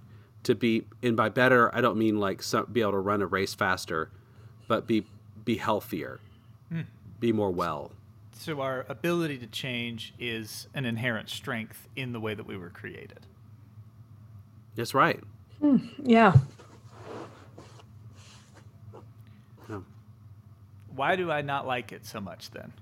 to 0.42 0.54
be 0.54 0.84
and 1.02 1.16
by 1.16 1.28
better 1.28 1.74
i 1.74 1.80
don't 1.80 1.96
mean 1.96 2.18
like 2.18 2.42
some, 2.42 2.66
be 2.72 2.80
able 2.80 2.92
to 2.92 2.98
run 2.98 3.22
a 3.22 3.26
race 3.26 3.54
faster 3.54 4.10
but 4.68 4.86
be 4.86 5.04
be 5.44 5.56
healthier 5.56 6.20
hmm. 6.70 6.82
be 7.18 7.32
more 7.32 7.50
well 7.50 7.92
so 8.40 8.62
our 8.62 8.86
ability 8.88 9.36
to 9.36 9.46
change 9.46 10.14
is 10.18 10.66
an 10.72 10.86
inherent 10.86 11.28
strength 11.28 11.86
in 11.94 12.14
the 12.14 12.20
way 12.20 12.32
that 12.32 12.46
we 12.46 12.56
were 12.56 12.70
created. 12.70 13.20
That's 14.76 14.94
right. 14.94 15.20
Hmm, 15.60 15.76
yeah. 16.02 16.34
Why 20.96 21.16
do 21.16 21.30
I 21.30 21.42
not 21.42 21.66
like 21.66 21.92
it 21.92 22.06
so 22.06 22.18
much 22.18 22.50
then? 22.50 22.72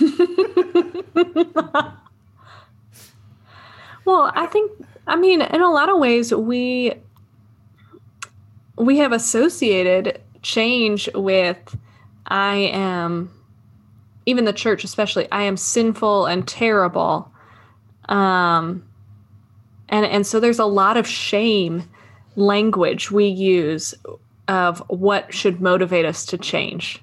well, 4.04 4.30
I 4.34 4.46
think 4.46 4.70
I 5.06 5.16
mean 5.16 5.42
in 5.42 5.60
a 5.60 5.70
lot 5.70 5.88
of 5.88 5.98
ways 5.98 6.32
we 6.32 6.94
we 8.76 8.98
have 8.98 9.12
associated 9.12 10.20
change 10.42 11.08
with 11.14 11.76
I 12.26 12.56
am 12.56 13.30
even 14.26 14.44
the 14.44 14.52
church 14.52 14.84
especially 14.84 15.30
i 15.32 15.42
am 15.42 15.56
sinful 15.56 16.26
and 16.26 16.46
terrible. 16.46 17.30
Um 18.08 18.84
and 19.88 20.06
and 20.06 20.26
so 20.26 20.40
there's 20.40 20.58
a 20.58 20.64
lot 20.64 20.96
of 20.96 21.06
shame 21.06 21.88
language 22.36 23.10
we 23.10 23.26
use 23.26 23.94
of 24.48 24.78
what 24.88 25.32
should 25.32 25.60
motivate 25.60 26.04
us 26.04 26.24
to 26.26 26.38
change. 26.38 27.02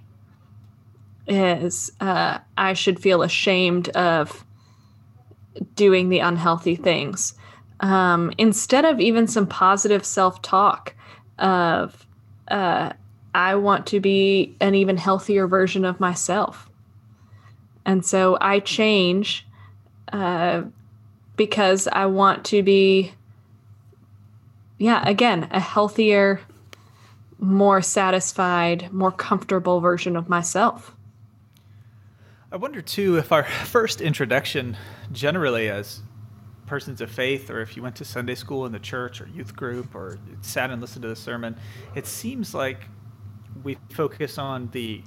Is 1.28 1.92
uh, 2.00 2.40
i 2.58 2.74
should 2.74 3.00
feel 3.00 3.22
ashamed 3.22 3.90
of 3.90 4.46
doing 5.76 6.10
the 6.10 6.20
unhealthy 6.20 6.76
things 6.76 7.34
um, 7.80 8.32
instead 8.38 8.86
of 8.86 9.00
even 9.00 9.28
some 9.28 9.48
positive 9.48 10.06
self-talk 10.06 10.96
of 11.38 12.06
uh, 12.50 12.92
i 13.34 13.56
want 13.56 13.86
to 13.86 14.00
be 14.00 14.56
an 14.60 14.76
even 14.76 14.98
healthier 14.98 15.48
version 15.48 15.86
of 15.86 16.00
myself 16.00 16.68
and 17.88 18.06
so 18.06 18.38
I 18.40 18.60
change 18.60 19.48
uh, 20.12 20.64
because 21.38 21.88
I 21.88 22.06
want 22.08 22.44
to 22.48 22.62
be, 22.62 23.14
yeah, 24.78 25.08
again, 25.08 25.48
a 25.52 25.60
healthier, 25.62 26.42
more 27.40 27.82
satisfied, 27.82 28.92
more 28.92 29.12
comfortable 29.14 29.80
version 29.80 30.18
of 30.18 30.28
myself. 30.28 30.94
I 32.52 32.58
wonder 32.58 32.82
too 32.82 33.18
if 33.18 33.32
our 33.32 33.44
first 33.66 34.02
introduction, 34.02 34.76
generally 35.14 35.70
as 35.70 36.02
persons 36.68 37.02
of 37.02 37.10
faith, 37.10 37.50
or 37.50 37.62
if 37.62 37.76
you 37.76 37.82
went 37.82 37.96
to 37.96 38.06
Sunday 38.06 38.36
school 38.36 38.66
in 38.66 38.72
the 38.72 38.80
church 38.80 39.20
or 39.22 39.28
youth 39.28 39.56
group 39.56 39.96
or 39.96 40.20
sat 40.42 40.70
and 40.70 40.80
listened 40.82 41.02
to 41.02 41.08
the 41.08 41.16
sermon, 41.16 41.56
it 41.96 42.06
seems 42.06 42.54
like 42.54 42.88
we 43.64 43.78
focus 43.90 44.38
on 44.38 44.70
the 44.74 45.02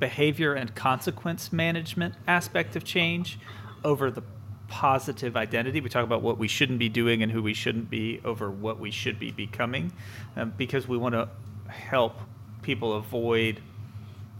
behavior 0.00 0.54
and 0.54 0.74
consequence 0.74 1.52
management 1.52 2.14
aspect 2.26 2.74
of 2.74 2.84
change 2.84 3.38
over 3.84 4.10
the 4.10 4.22
positive 4.68 5.36
identity. 5.36 5.80
We 5.80 5.88
talk 5.88 6.04
about 6.04 6.22
what 6.22 6.38
we 6.38 6.48
shouldn't 6.48 6.78
be 6.78 6.88
doing 6.88 7.22
and 7.22 7.30
who 7.30 7.42
we 7.42 7.54
shouldn't 7.54 7.90
be 7.90 8.20
over 8.24 8.50
what 8.50 8.78
we 8.78 8.90
should 8.90 9.18
be 9.18 9.30
becoming 9.30 9.92
um, 10.36 10.52
because 10.56 10.86
we 10.88 10.96
want 10.96 11.14
to 11.14 11.28
help 11.68 12.18
people 12.62 12.94
avoid 12.94 13.60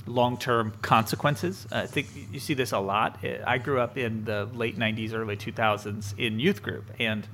long-term 0.09 0.73
consequences. 0.83 1.67
I 1.71 1.87
think 1.87 2.09
you 2.33 2.41
see 2.41 2.55
this 2.55 2.73
a 2.73 2.79
lot. 2.79 3.19
I 3.47 3.59
grew 3.59 3.81
up 3.81 3.97
in 3.97 4.25
the 4.25 4.47
late 4.55 4.79
90s, 4.79 5.13
early 5.13 5.37
2000s 5.37 6.19
in 6.19 6.41
youth 6.41 6.63
group 6.63 6.91
and 6.99 7.27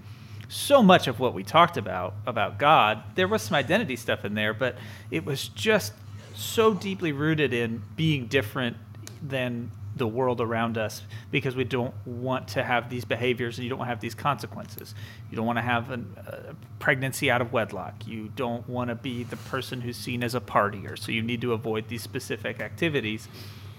so 0.49 0.83
much 0.83 1.07
of 1.07 1.19
what 1.19 1.35
we 1.35 1.43
talked 1.43 1.77
about 1.77 2.15
about 2.27 2.59
God, 2.59 3.03
there 3.15 3.27
was 3.29 3.43
some 3.43 3.55
identity 3.55 3.97
stuff 3.97 4.25
in 4.25 4.35
there, 4.35 4.55
but 4.55 4.77
it 5.11 5.25
was 5.25 5.49
just 5.49 5.93
so 6.35 6.75
deeply 6.75 7.13
rooted 7.13 7.53
in 7.53 7.83
being 7.97 8.27
different 8.27 8.77
than 9.23 9.71
the 9.97 10.07
world 10.07 10.41
around 10.41 10.77
us 10.77 11.03
because 11.31 11.55
we 11.55 11.65
don't 11.65 11.95
want 12.07 12.49
to 12.49 12.63
have 12.63 12.91
these 12.91 13.05
behaviors 13.05 13.59
and 13.59 13.65
you 13.65 13.71
don't 13.71 13.79
want 13.79 13.89
to 13.89 13.93
have 13.93 14.01
these 14.01 14.15
consequences. 14.15 14.95
You 15.31 15.37
don't 15.37 15.47
want 15.47 15.59
to 15.59 15.63
have 15.63 15.91
a 15.91 16.57
pregnancy 16.79 17.31
out 17.31 17.41
of 17.41 17.53
wedlock. 17.53 18.07
You 18.07 18.31
don't 18.35 18.69
want 18.69 18.89
to 18.89 18.95
be 18.95 19.23
the 19.23 19.37
person 19.37 19.81
who's 19.81 19.97
seen 19.97 20.25
as 20.25 20.35
a 20.35 20.41
partier. 20.41 20.99
So 20.99 21.13
you 21.13 21.23
need 21.23 21.41
to 21.43 21.53
avoid 21.53 21.89
these 21.89 22.03
specific 22.03 22.61
activities. 22.61 23.29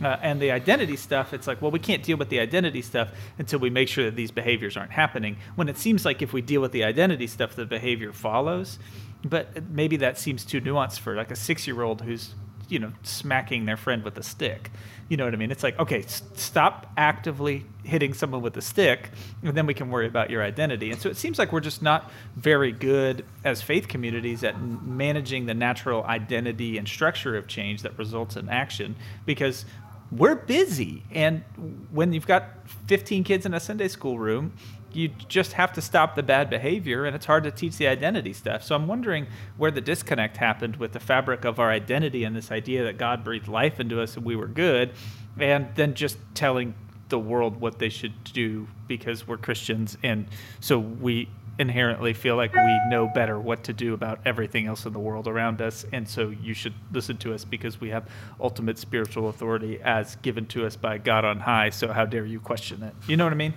Uh, 0.02 0.18
and 0.22 0.42
the 0.42 0.52
identity 0.52 0.98
stuff, 0.98 1.34
it's 1.34 1.48
like, 1.48 1.62
well, 1.62 1.72
we 1.72 1.80
can't 1.80 2.04
deal 2.04 2.18
with 2.18 2.30
the 2.30 2.40
identity 2.40 2.82
stuff 2.82 3.10
until 3.38 3.60
we 3.60 3.70
make 3.70 3.88
sure 3.88 4.06
that 4.06 4.16
these 4.16 4.32
behaviors 4.32 4.76
aren't 4.76 4.92
happening. 4.92 5.38
When 5.56 5.70
it 5.70 5.78
seems 5.78 6.04
like 6.06 6.22
if 6.22 6.34
we 6.34 6.42
deal 6.42 6.62
with 6.62 6.74
the 6.74 6.84
identity 6.84 7.28
stuff, 7.28 7.56
the 7.56 7.66
behavior 7.66 8.12
follows. 8.12 8.78
But 9.24 9.70
maybe 9.70 9.98
that 9.98 10.18
seems 10.18 10.44
too 10.44 10.62
nuanced 10.62 11.00
for 11.00 11.16
like 11.16 11.32
a 11.32 11.36
six 11.36 11.66
year 11.66 11.82
old 11.82 12.02
who's 12.02 12.36
you 12.68 12.80
know 12.80 12.92
smacking 13.04 13.66
their 13.66 13.78
friend 13.78 14.04
with 14.04 14.18
a 14.18 14.24
stick 14.24 14.72
you 15.10 15.18
know 15.18 15.26
what 15.26 15.34
i 15.34 15.38
mean? 15.38 15.52
It's 15.52 15.64
like 15.64 15.78
okay 15.80 16.02
s- 16.04 16.24
stop 16.34 16.92
actively 16.98 17.66
hitting 17.84 18.14
someone 18.14 18.42
with 18.42 18.58
a 18.58 18.62
stick 18.62 19.12
and 19.44 19.56
then 19.56 19.66
we 19.68 19.74
can 19.74 19.90
worry 19.90 20.08
about 20.08 20.30
your 20.30 20.42
identity. 20.42 20.90
And 20.92 21.00
so 21.00 21.10
it 21.10 21.18
seems 21.18 21.38
like 21.38 21.52
we're 21.52 21.60
just 21.60 21.82
not 21.84 22.12
very 22.36 22.72
good 22.72 23.24
as 23.44 23.62
faith 23.62 23.88
communities 23.88 24.44
at 24.44 24.60
managing 24.60 25.46
the 25.46 25.54
natural 25.54 26.04
identity 26.06 26.78
and 26.78 26.88
structure 26.88 27.38
of 27.38 27.48
change 27.48 27.84
that 27.84 27.98
results 28.00 28.36
in 28.36 28.50
action 28.50 28.96
because 29.26 29.66
we're 30.12 30.36
busy. 30.36 31.04
And 31.12 31.44
when 31.92 32.14
you've 32.14 32.28
got 32.28 32.44
15 32.88 33.24
kids 33.24 33.46
in 33.46 33.54
a 33.54 33.60
sunday 33.60 33.88
school 33.88 34.18
room 34.18 34.54
you 34.96 35.10
just 35.28 35.54
have 35.54 35.74
to 35.74 35.82
stop 35.82 36.16
the 36.16 36.24
bad 36.24 36.50
behavior 36.50 37.06
and 37.06 37.16
it's 37.16 37.26
hard 37.26 37.44
to 37.44 37.52
teach 37.52 37.78
the 37.78 37.88
identity 37.88 38.34
stuff. 38.34 38.64
So 38.64 38.76
i'm 38.76 38.88
wondering 38.88 39.28
where 39.58 39.72
the 39.72 39.82
disconnect 39.82 40.38
happened 40.38 40.78
with 40.78 40.94
the 40.94 41.00
fabric 41.00 41.46
of 41.46 41.60
our 41.60 41.72
identity 41.72 42.24
and 42.24 42.36
this 42.36 42.52
idea 42.52 42.84
that 42.84 42.98
god 42.98 43.24
breathed 43.24 43.48
life 43.48 43.80
into 43.80 44.02
us 44.02 44.16
and 44.16 44.26
we 44.26 44.36
were 44.36 44.48
good 44.48 44.92
and 45.40 45.68
then 45.76 45.94
just 45.94 46.18
telling 46.34 46.74
the 47.10 47.20
world 47.20 47.60
what 47.60 47.80
they 47.80 47.90
should 47.90 48.24
do 48.24 48.68
because 48.88 49.28
we're 49.28 49.38
christians 49.38 49.98
and 50.04 50.28
so 50.60 50.80
we 50.80 51.28
inherently 51.58 52.14
feel 52.14 52.36
like 52.36 52.54
we 52.54 52.80
know 52.90 53.08
better 53.08 53.40
what 53.40 53.64
to 53.64 53.72
do 53.72 53.94
about 53.94 54.20
everything 54.26 54.66
else 54.66 54.86
in 54.86 54.92
the 54.92 55.00
world 55.00 55.28
around 55.28 55.62
us 55.62 55.86
and 55.94 56.08
so 56.08 56.30
you 56.30 56.54
should 56.54 56.74
listen 56.92 57.16
to 57.16 57.34
us 57.34 57.46
because 57.46 57.80
we 57.80 57.90
have 57.90 58.06
ultimate 58.42 58.78
spiritual 58.78 59.30
authority 59.30 59.80
as 59.82 60.18
given 60.18 60.46
to 60.46 60.66
us 60.66 60.76
by 60.76 60.98
god 60.98 61.24
on 61.24 61.40
high 61.40 61.70
so 61.70 61.94
how 61.94 62.06
dare 62.06 62.26
you 62.26 62.40
question 62.40 62.84
it? 62.84 62.94
You 63.08 63.16
know 63.16 63.24
what 63.24 63.34
i 63.34 63.38
mean 63.38 63.54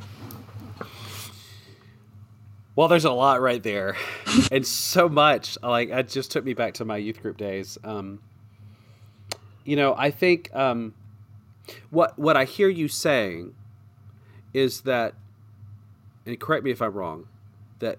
well, 2.78 2.86
there's 2.86 3.04
a 3.04 3.10
lot 3.10 3.40
right 3.40 3.60
there, 3.60 3.96
and 4.52 4.64
so 4.64 5.08
much. 5.08 5.58
Like 5.64 5.88
it 5.88 6.08
just 6.08 6.30
took 6.30 6.44
me 6.44 6.54
back 6.54 6.74
to 6.74 6.84
my 6.84 6.96
youth 6.96 7.20
group 7.20 7.36
days. 7.36 7.76
Um, 7.82 8.20
you 9.64 9.74
know, 9.74 9.96
I 9.98 10.12
think 10.12 10.54
um, 10.54 10.94
what 11.90 12.16
what 12.16 12.36
I 12.36 12.44
hear 12.44 12.68
you 12.68 12.86
saying 12.86 13.56
is 14.54 14.82
that, 14.82 15.14
and 16.24 16.38
correct 16.38 16.62
me 16.62 16.70
if 16.70 16.80
I'm 16.80 16.92
wrong, 16.92 17.26
that 17.80 17.98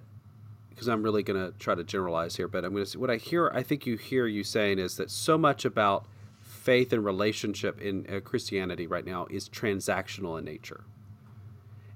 because 0.70 0.88
I'm 0.88 1.04
really 1.04 1.24
going 1.24 1.52
to 1.52 1.58
try 1.60 1.76
to 1.76 1.84
generalize 1.84 2.38
here, 2.38 2.48
but 2.48 2.64
I'm 2.64 2.72
going 2.72 2.86
to 2.86 3.00
what 3.00 3.10
I 3.10 3.18
hear. 3.18 3.52
I 3.54 3.64
think 3.64 3.86
you 3.86 3.98
hear 3.98 4.28
you 4.28 4.46
saying 4.46 4.80
is 4.80 4.96
that 4.96 5.12
so 5.12 5.38
much 5.38 5.66
about 5.66 6.06
faith 6.42 6.94
and 6.94 7.04
relationship 7.04 7.82
in 7.82 8.08
uh, 8.08 8.22
Christianity 8.22 8.88
right 8.88 9.06
now 9.06 9.28
is 9.30 9.50
transactional 9.50 10.40
in 10.40 10.46
nature, 10.46 10.86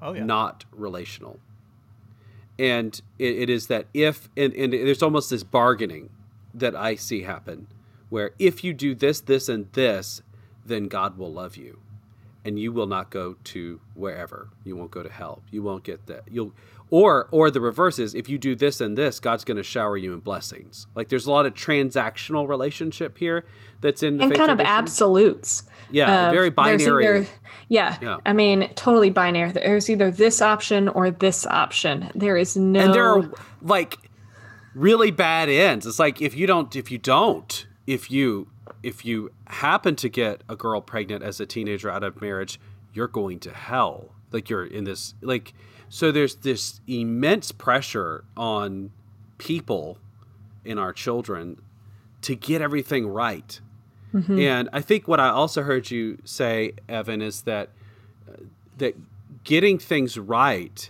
Oh 0.01 0.11
yeah. 0.11 0.25
not 0.25 0.65
relational. 0.73 1.39
And 2.59 2.99
it, 3.17 3.35
it 3.37 3.49
is 3.49 3.67
that 3.67 3.87
if, 3.93 4.29
and, 4.37 4.53
and 4.53 4.73
there's 4.73 5.03
almost 5.03 5.29
this 5.29 5.43
bargaining 5.43 6.09
that 6.53 6.75
I 6.75 6.95
see 6.95 7.23
happen 7.23 7.67
where 8.09 8.31
if 8.37 8.63
you 8.63 8.73
do 8.73 8.93
this, 8.93 9.21
this, 9.21 9.49
and 9.49 9.71
this, 9.73 10.21
then 10.65 10.87
God 10.87 11.17
will 11.17 11.33
love 11.33 11.57
you 11.57 11.79
and 12.45 12.59
you 12.59 12.71
will 12.71 12.87
not 12.87 13.09
go 13.09 13.35
to 13.45 13.79
wherever. 13.93 14.49
You 14.63 14.75
won't 14.75 14.91
go 14.91 15.03
to 15.03 15.09
hell. 15.09 15.43
You 15.51 15.63
won't 15.63 15.83
get 15.83 16.05
that. 16.07 16.23
You'll, 16.29 16.53
or, 16.89 17.27
or 17.31 17.49
the 17.49 17.61
reverse 17.61 17.97
is 17.99 18.13
if 18.13 18.29
you 18.29 18.37
do 18.37 18.55
this 18.55 18.81
and 18.81 18.97
this, 18.97 19.19
God's 19.19 19.43
going 19.43 19.57
to 19.57 19.63
shower 19.63 19.97
you 19.97 20.13
in 20.13 20.19
blessings. 20.19 20.87
Like 20.95 21.09
there's 21.09 21.25
a 21.25 21.31
lot 21.31 21.45
of 21.45 21.53
transactional 21.53 22.47
relationship 22.47 23.17
here 23.17 23.45
that's 23.81 24.03
in 24.03 24.17
the 24.17 24.25
and 24.25 24.35
kind 24.35 24.51
of 24.51 24.59
absolutes. 24.59 25.63
Yeah, 25.89 26.27
of 26.27 26.33
very 26.33 26.49
binary. 26.49 27.05
either- 27.05 27.27
yeah, 27.69 27.97
Yeah. 28.01 28.17
I 28.25 28.33
mean, 28.33 28.69
totally 28.75 29.09
binary. 29.09 29.51
There's 29.51 29.89
either 29.89 30.11
this 30.11 30.41
option 30.41 30.87
or 30.89 31.11
this 31.11 31.45
option. 31.45 32.11
There 32.15 32.37
is 32.37 32.57
no. 32.57 32.79
and 32.79 32.93
there 32.93 33.07
are 33.07 33.31
like 33.61 33.97
really 34.75 35.11
bad 35.11 35.49
ends 35.49 35.85
it's 35.85 35.99
like 35.99 36.19
if 36.19 36.35
you 36.35 36.47
don't 36.47 36.75
if 36.75 36.89
you 36.89 36.97
don't 36.97 37.67
if 37.85 38.09
you 38.09 38.47
if 38.83 39.05
you 39.05 39.31
happen 39.47 39.95
to 39.95 40.09
get 40.09 40.43
a 40.47 40.55
girl 40.55 40.81
pregnant 40.81 41.23
as 41.23 41.39
a 41.39 41.45
teenager 41.45 41.89
out 41.89 42.03
of 42.03 42.21
marriage 42.21 42.59
you're 42.93 43.07
going 43.07 43.39
to 43.39 43.51
hell 43.51 44.11
like 44.31 44.49
you're 44.49 44.65
in 44.65 44.83
this 44.83 45.15
like 45.21 45.53
so 45.89 46.11
there's 46.11 46.35
this 46.37 46.81
immense 46.87 47.51
pressure 47.51 48.23
on 48.35 48.91
people 49.37 49.97
in 50.65 50.77
our 50.77 50.93
children 50.93 51.61
to 52.21 52.35
get 52.35 52.61
everything 52.61 53.07
right 53.07 53.59
mm-hmm. 54.13 54.39
and 54.39 54.69
i 54.73 54.81
think 54.81 55.07
what 55.07 55.19
i 55.19 55.29
also 55.29 55.63
heard 55.63 55.89
you 55.89 56.17
say 56.23 56.73
evan 56.87 57.21
is 57.21 57.43
that 57.43 57.69
uh, 58.29 58.35
that 58.77 58.95
getting 59.43 59.77
things 59.77 60.17
right 60.17 60.89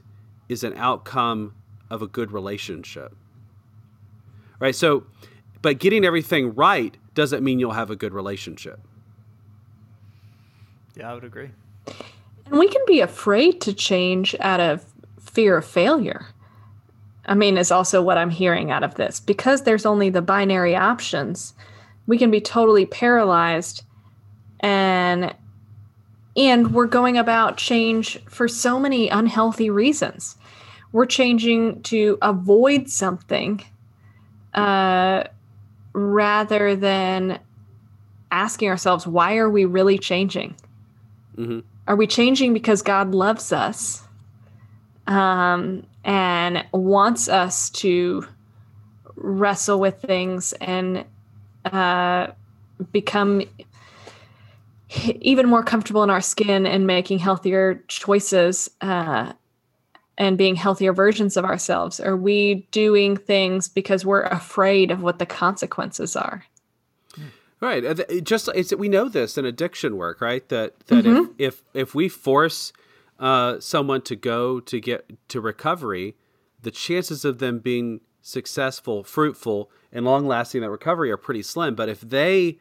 is 0.49 0.63
an 0.63 0.73
outcome 0.75 1.53
of 1.89 2.01
a 2.01 2.07
good 2.07 2.31
relationship. 2.31 3.15
Right? 4.59 4.75
So, 4.75 5.05
but 5.61 5.79
getting 5.79 6.05
everything 6.05 6.53
right 6.55 6.97
doesn't 7.13 7.43
mean 7.43 7.59
you'll 7.59 7.71
have 7.71 7.89
a 7.89 7.95
good 7.95 8.13
relationship. 8.13 8.79
yeah, 10.95 11.11
I 11.11 11.13
would 11.13 11.23
agree. 11.23 11.51
And 12.45 12.59
we 12.59 12.67
can 12.67 12.81
be 12.85 13.01
afraid 13.01 13.61
to 13.61 13.73
change 13.73 14.35
out 14.39 14.59
of 14.59 14.85
fear 15.19 15.57
of 15.57 15.65
failure. 15.65 16.27
I 17.25 17.35
mean, 17.35 17.57
is 17.57 17.71
also 17.71 18.01
what 18.01 18.17
I'm 18.17 18.29
hearing 18.29 18.69
out 18.69 18.83
of 18.83 18.95
this. 18.95 19.19
Because 19.19 19.63
there's 19.63 19.85
only 19.85 20.09
the 20.09 20.21
binary 20.21 20.75
options, 20.75 21.53
we 22.05 22.17
can 22.17 22.31
be 22.31 22.41
totally 22.41 22.85
paralyzed 22.85 23.83
and 24.59 25.33
and 26.35 26.73
we're 26.73 26.87
going 26.87 27.17
about 27.17 27.57
change 27.57 28.19
for 28.25 28.47
so 28.47 28.79
many 28.79 29.07
unhealthy 29.07 29.69
reasons. 29.69 30.35
We're 30.91 31.05
changing 31.05 31.83
to 31.83 32.17
avoid 32.23 32.89
something 32.89 33.63
uh, 34.55 35.25
rather 35.93 36.75
than 36.75 37.39
asking 38.31 38.69
ourselves, 38.69 39.05
why 39.05 39.37
are 39.37 39.49
we 39.49 39.65
really 39.65 39.97
changing? 39.97 40.55
Mhm. 41.37 41.63
Are 41.87 41.95
we 41.95 42.07
changing 42.07 42.53
because 42.53 42.81
God 42.81 43.13
loves 43.13 43.51
us 43.51 44.03
um, 45.07 45.85
and 46.03 46.65
wants 46.71 47.29
us 47.29 47.69
to 47.71 48.25
wrestle 49.15 49.79
with 49.79 50.01
things 50.01 50.53
and 50.53 51.05
uh, 51.65 52.27
become 52.91 53.41
even 55.21 55.47
more 55.47 55.63
comfortable 55.63 56.03
in 56.03 56.09
our 56.09 56.21
skin 56.21 56.65
and 56.65 56.85
making 56.87 57.19
healthier 57.19 57.83
choices 57.87 58.69
uh, 58.81 59.33
and 60.17 60.37
being 60.37 60.55
healthier 60.55 60.93
versions 60.93 61.37
of 61.37 61.45
ourselves? 61.45 61.99
Are 61.99 62.17
we 62.17 62.67
doing 62.71 63.17
things 63.17 63.67
because 63.67 64.05
we're 64.05 64.23
afraid 64.23 64.91
of 64.91 65.01
what 65.01 65.19
the 65.19 65.25
consequences 65.25 66.15
are? 66.15 66.45
Right. 67.59 67.83
It 67.85 68.25
Just 68.25 68.49
it's 68.53 68.75
we 68.75 68.89
know 68.89 69.07
this 69.07 69.37
in 69.37 69.45
addiction 69.45 69.95
work, 69.95 70.19
right? 70.19 70.47
That 70.49 70.79
that 70.87 71.05
if, 71.05 71.29
if 71.37 71.63
if 71.73 71.95
we 71.95 72.09
force 72.09 72.73
uh, 73.19 73.61
someone 73.61 74.01
to 74.01 74.17
go 74.17 74.59
to 74.59 74.81
get 74.81 75.09
to 75.29 75.39
recovery, 75.39 76.17
the 76.61 76.71
chances 76.71 77.23
of 77.23 77.39
them 77.39 77.59
being 77.59 78.01
successful, 78.21 79.03
fruitful, 79.05 79.71
and 79.93 80.03
long 80.03 80.27
lasting 80.27 80.59
that 80.59 80.69
recovery 80.69 81.09
are 81.09 81.17
pretty 81.17 81.41
slim. 81.41 81.73
But 81.73 81.87
if 81.87 82.01
they 82.01 82.57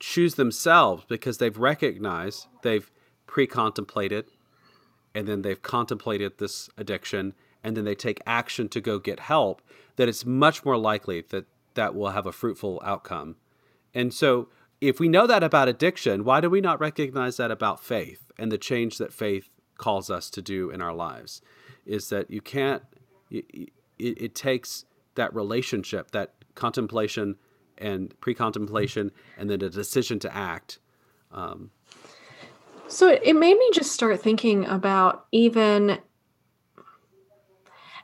choose 0.00 0.34
themselves 0.34 1.04
because 1.08 1.38
they've 1.38 1.56
recognized, 1.56 2.46
they've 2.62 2.90
pre 3.26 3.46
contemplated, 3.46 4.26
and 5.18 5.26
then 5.26 5.42
they've 5.42 5.60
contemplated 5.60 6.38
this 6.38 6.70
addiction, 6.78 7.34
and 7.64 7.76
then 7.76 7.84
they 7.84 7.96
take 7.96 8.20
action 8.24 8.68
to 8.68 8.80
go 8.80 9.00
get 9.00 9.18
help, 9.18 9.60
that 9.96 10.08
it's 10.08 10.24
much 10.24 10.64
more 10.64 10.76
likely 10.76 11.22
that 11.30 11.46
that 11.74 11.92
will 11.92 12.10
have 12.10 12.24
a 12.24 12.30
fruitful 12.30 12.80
outcome. 12.84 13.34
And 13.92 14.14
so, 14.14 14.48
if 14.80 15.00
we 15.00 15.08
know 15.08 15.26
that 15.26 15.42
about 15.42 15.66
addiction, 15.66 16.22
why 16.22 16.40
do 16.40 16.48
we 16.48 16.60
not 16.60 16.78
recognize 16.78 17.36
that 17.38 17.50
about 17.50 17.82
faith 17.82 18.30
and 18.38 18.52
the 18.52 18.58
change 18.58 18.98
that 18.98 19.12
faith 19.12 19.48
calls 19.76 20.08
us 20.08 20.30
to 20.30 20.40
do 20.40 20.70
in 20.70 20.80
our 20.80 20.94
lives? 20.94 21.42
Is 21.84 22.10
that 22.10 22.30
you 22.30 22.40
can't, 22.40 22.84
it, 23.28 23.72
it, 23.98 24.36
takes 24.36 24.84
that 25.16 25.34
relationship, 25.34 26.12
that 26.12 26.34
contemplation 26.54 27.38
and 27.76 28.14
pre 28.20 28.34
contemplation, 28.34 29.10
and 29.36 29.50
then 29.50 29.62
a 29.62 29.68
decision 29.68 30.20
to 30.20 30.36
act. 30.36 30.78
Um, 31.32 31.72
So 32.88 33.08
it, 33.08 33.36
made 33.36 33.56
me 33.56 33.70
just 33.72 33.92
start 33.92 34.20
thinking 34.20 34.64
about 34.66 35.26
even 35.30 35.98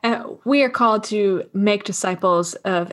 uh, 0.03 0.25
we 0.45 0.63
are 0.63 0.71
called 0.71 1.05
to 1.05 1.49
make 1.55 1.85
disciples 1.85 2.55
of 2.57 2.93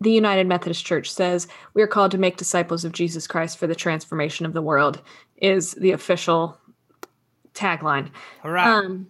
the 0.00 0.12
United 0.12 0.46
Methodist 0.46 0.84
Church 0.84 1.10
says 1.10 1.48
we 1.74 1.82
are 1.82 1.88
called 1.88 2.12
to 2.12 2.18
make 2.18 2.36
disciples 2.36 2.84
of 2.84 2.92
Jesus 2.92 3.26
Christ 3.26 3.58
for 3.58 3.66
the 3.66 3.74
transformation 3.74 4.46
of 4.46 4.52
the 4.52 4.62
world 4.62 5.00
is 5.36 5.72
the 5.72 5.92
official 5.92 6.58
tagline. 7.54 8.10
All 8.44 8.50
right. 8.50 8.66
Um, 8.66 9.08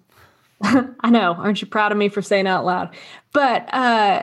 I 1.01 1.11
know, 1.11 1.35
aren't 1.35 1.61
you 1.61 1.67
proud 1.67 1.93
of 1.93 1.99
me 1.99 2.09
for 2.09 2.23
saying 2.23 2.47
out 2.47 2.65
loud? 2.65 2.95
But 3.33 3.73
uh, 3.75 4.23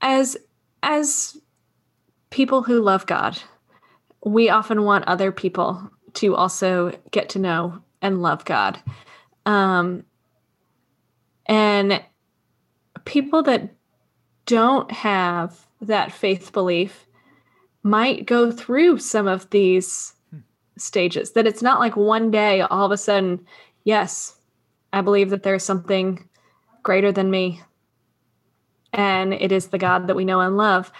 as 0.00 0.36
as 0.82 1.36
people 2.30 2.62
who 2.62 2.80
love 2.80 3.06
God, 3.06 3.38
we 4.24 4.48
often 4.48 4.84
want 4.84 5.06
other 5.06 5.32
people 5.32 5.90
to 6.14 6.34
also 6.34 6.92
get 7.10 7.28
to 7.30 7.38
know 7.38 7.82
and 8.02 8.22
love 8.22 8.44
God. 8.44 8.78
Um, 9.46 10.04
and 11.46 12.02
people 13.04 13.42
that 13.44 13.74
don't 14.46 14.90
have 14.90 15.66
that 15.80 16.12
faith 16.12 16.52
belief 16.52 17.06
might 17.82 18.26
go 18.26 18.50
through 18.50 18.98
some 18.98 19.26
of 19.26 19.48
these 19.50 20.14
stages 20.76 21.32
that 21.32 21.46
it's 21.46 21.62
not 21.62 21.80
like 21.80 21.96
one 21.96 22.30
day 22.30 22.60
all 22.60 22.86
of 22.86 22.92
a 22.92 22.96
sudden 22.96 23.44
yes 23.82 24.38
i 24.92 25.00
believe 25.00 25.30
that 25.30 25.42
there's 25.42 25.64
something 25.64 26.28
greater 26.82 27.12
than 27.12 27.30
me. 27.30 27.60
And 28.92 29.34
it 29.34 29.52
is 29.52 29.66
the 29.66 29.78
god 29.78 30.06
that 30.06 30.16
we 30.16 30.24
know 30.24 30.40
and 30.40 30.56
love 30.56 30.90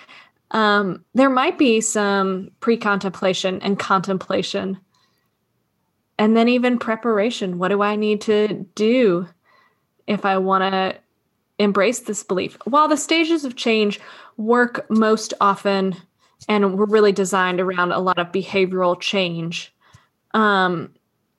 um, 0.50 1.04
there 1.14 1.30
might 1.30 1.58
be 1.58 1.80
some 1.80 2.50
pre-contemplation 2.60 3.60
and 3.62 3.78
contemplation. 3.78 4.78
And 6.18 6.36
then 6.36 6.48
even 6.48 6.78
preparation. 6.78 7.58
What 7.58 7.68
do 7.68 7.82
i 7.82 7.96
need 7.96 8.20
to 8.22 8.66
do 8.74 9.28
if 10.06 10.24
i 10.24 10.38
want 10.38 10.62
to 10.72 10.98
embrace 11.58 12.00
this 12.00 12.22
belief? 12.22 12.58
While 12.64 12.88
the 12.88 12.96
stages 12.96 13.44
of 13.44 13.56
change 13.56 14.00
work 14.36 14.86
most 14.90 15.34
often 15.40 15.96
and 16.48 16.78
were 16.78 16.86
really 16.86 17.12
designed 17.12 17.60
around 17.60 17.92
a 17.92 17.98
lot 17.98 18.18
of 18.18 18.32
behavioral 18.32 18.98
change 18.98 19.74
um, 20.34 20.94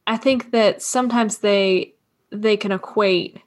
i 0.08 0.18
think 0.18 0.52
that 0.52 0.82
sometimes 0.82 1.38
they 1.38 1.94
they 2.32 2.58
can 2.58 2.72
equate 2.72 3.42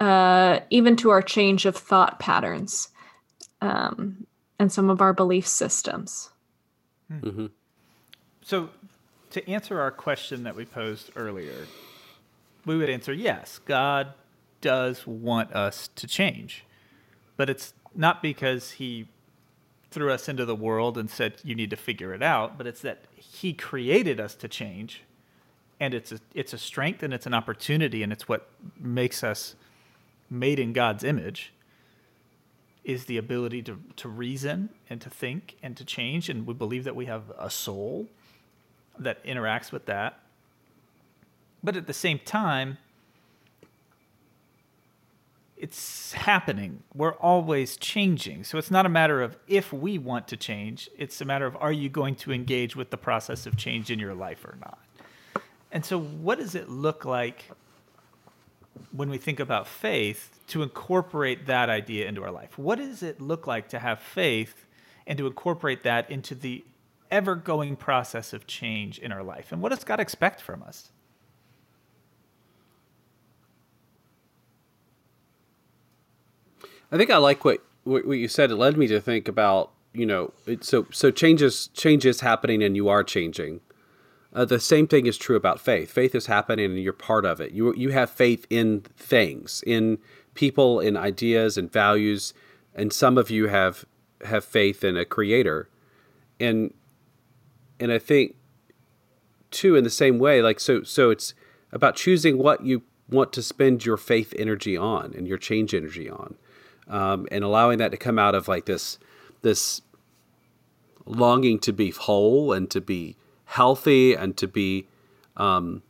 uh, 0.00 0.60
even 0.70 0.96
to 0.96 1.10
our 1.10 1.22
change 1.22 1.66
of 1.66 1.76
thought 1.76 2.18
patterns. 2.18 2.88
Um, 3.60 4.26
and 4.60 4.70
some 4.70 4.88
of 4.88 5.00
our 5.00 5.12
belief 5.12 5.46
systems 5.46 6.30
hmm. 7.08 7.26
mm-hmm. 7.26 7.46
So, 8.42 8.70
to 9.30 9.48
answer 9.48 9.80
our 9.80 9.90
question 9.90 10.42
that 10.44 10.56
we 10.56 10.64
posed 10.64 11.10
earlier, 11.14 11.66
we 12.66 12.76
would 12.76 12.90
answer 12.90 13.12
yes, 13.12 13.60
God 13.64 14.14
does 14.60 15.06
want 15.06 15.52
us 15.52 15.88
to 15.94 16.06
change. 16.06 16.64
But 17.36 17.48
it's 17.48 17.72
not 17.94 18.22
because 18.22 18.72
He 18.72 19.08
threw 19.90 20.10
us 20.10 20.28
into 20.28 20.44
the 20.44 20.54
world 20.54 20.98
and 20.98 21.10
said, 21.10 21.34
you 21.44 21.54
need 21.54 21.70
to 21.70 21.76
figure 21.76 22.12
it 22.14 22.22
out, 22.22 22.58
but 22.58 22.66
it's 22.66 22.80
that 22.82 23.04
He 23.14 23.52
created 23.52 24.18
us 24.20 24.34
to 24.36 24.48
change. 24.48 25.02
And 25.78 25.94
it's 25.94 26.12
a, 26.12 26.18
it's 26.34 26.52
a 26.52 26.58
strength 26.58 27.02
and 27.02 27.14
it's 27.14 27.26
an 27.26 27.34
opportunity, 27.34 28.02
and 28.02 28.12
it's 28.12 28.28
what 28.28 28.48
makes 28.78 29.24
us 29.24 29.54
made 30.28 30.58
in 30.58 30.72
God's 30.72 31.04
image 31.04 31.52
is 32.90 33.04
the 33.04 33.16
ability 33.16 33.62
to, 33.62 33.78
to 33.96 34.08
reason 34.08 34.70
and 34.88 35.00
to 35.00 35.10
think 35.10 35.56
and 35.62 35.76
to 35.76 35.84
change. 35.84 36.28
And 36.28 36.46
we 36.46 36.54
believe 36.54 36.84
that 36.84 36.96
we 36.96 37.06
have 37.06 37.30
a 37.38 37.50
soul 37.50 38.08
that 38.98 39.24
interacts 39.24 39.72
with 39.72 39.86
that. 39.86 40.20
But 41.62 41.76
at 41.76 41.86
the 41.86 41.92
same 41.92 42.18
time, 42.18 42.78
it's 45.56 46.14
happening. 46.14 46.82
We're 46.94 47.14
always 47.14 47.76
changing. 47.76 48.44
So 48.44 48.56
it's 48.56 48.70
not 48.70 48.86
a 48.86 48.88
matter 48.88 49.20
of 49.20 49.36
if 49.46 49.72
we 49.72 49.98
want 49.98 50.26
to 50.28 50.36
change, 50.36 50.88
it's 50.96 51.20
a 51.20 51.24
matter 51.24 51.46
of 51.46 51.54
are 51.56 51.72
you 51.72 51.88
going 51.88 52.14
to 52.16 52.32
engage 52.32 52.74
with 52.74 52.90
the 52.90 52.96
process 52.96 53.46
of 53.46 53.56
change 53.56 53.90
in 53.90 53.98
your 53.98 54.14
life 54.14 54.44
or 54.44 54.56
not. 54.60 54.78
And 55.70 55.84
so, 55.84 56.00
what 56.00 56.38
does 56.38 56.54
it 56.54 56.68
look 56.68 57.04
like 57.04 57.44
when 58.92 59.10
we 59.10 59.18
think 59.18 59.40
about 59.40 59.66
faith 59.66 60.38
to 60.48 60.62
incorporate 60.62 61.46
that 61.46 61.68
idea 61.70 62.06
into 62.06 62.22
our 62.22 62.30
life? 62.30 62.58
What 62.58 62.78
does 62.78 63.02
it 63.02 63.20
look 63.20 63.46
like 63.46 63.68
to 63.70 63.78
have 63.78 64.00
faith 64.00 64.66
and 65.06 65.16
to 65.18 65.26
incorporate 65.26 65.82
that 65.82 66.10
into 66.10 66.34
the 66.34 66.64
ever 67.10 67.34
going 67.34 67.76
process 67.76 68.32
of 68.32 68.46
change 68.46 68.98
in 68.98 69.12
our 69.12 69.22
life? 69.22 69.52
And 69.52 69.60
what 69.60 69.70
does 69.70 69.84
God 69.84 70.00
expect 70.00 70.40
from 70.40 70.62
us? 70.62 70.90
I 76.92 76.96
think 76.96 77.10
I 77.10 77.18
like 77.18 77.44
what 77.44 77.64
what 77.84 78.04
you 78.06 78.28
said. 78.28 78.50
It 78.50 78.56
led 78.56 78.76
me 78.76 78.86
to 78.88 79.00
think 79.00 79.28
about 79.28 79.70
you 79.92 80.06
know 80.06 80.32
it, 80.46 80.64
so 80.64 80.86
so 80.90 81.10
changes 81.10 81.68
changes 81.68 82.20
happening 82.20 82.62
and 82.62 82.74
you 82.76 82.88
are 82.88 83.04
changing. 83.04 83.60
Uh, 84.32 84.44
the 84.44 84.60
same 84.60 84.86
thing 84.86 85.06
is 85.06 85.18
true 85.18 85.36
about 85.36 85.60
faith. 85.60 85.90
Faith 85.90 86.14
is 86.14 86.26
happening 86.26 86.66
and 86.66 86.78
you're 86.78 86.92
part 86.92 87.24
of 87.24 87.40
it. 87.40 87.52
You 87.52 87.74
you 87.74 87.90
have 87.90 88.10
faith 88.10 88.46
in 88.48 88.82
things, 88.96 89.62
in 89.66 89.98
people, 90.34 90.78
in 90.78 90.96
ideas 90.96 91.58
and 91.58 91.70
values, 91.70 92.32
and 92.74 92.92
some 92.92 93.18
of 93.18 93.30
you 93.30 93.48
have 93.48 93.84
have 94.24 94.44
faith 94.44 94.84
in 94.84 94.96
a 94.96 95.04
creator. 95.04 95.68
And 96.38 96.72
and 97.80 97.90
I 97.90 97.98
think 97.98 98.36
too 99.50 99.74
in 99.74 99.82
the 99.82 99.90
same 99.90 100.20
way 100.20 100.42
like 100.42 100.60
so 100.60 100.84
so 100.84 101.10
it's 101.10 101.34
about 101.72 101.96
choosing 101.96 102.38
what 102.38 102.64
you 102.64 102.82
want 103.08 103.32
to 103.32 103.42
spend 103.42 103.84
your 103.84 103.96
faith 103.96 104.32
energy 104.38 104.76
on 104.76 105.12
and 105.16 105.26
your 105.26 105.38
change 105.38 105.74
energy 105.74 106.08
on. 106.08 106.36
Um, 106.86 107.26
and 107.32 107.42
allowing 107.42 107.78
that 107.78 107.90
to 107.90 107.96
come 107.96 108.18
out 108.18 108.36
of 108.36 108.46
like 108.46 108.66
this 108.66 108.98
this 109.42 109.82
longing 111.04 111.58
to 111.58 111.72
be 111.72 111.90
whole 111.90 112.52
and 112.52 112.70
to 112.70 112.80
be 112.80 113.16
healthy 113.50 114.14
and 114.14 114.36
to 114.36 114.48
be 114.48 114.86
um, 115.36 115.82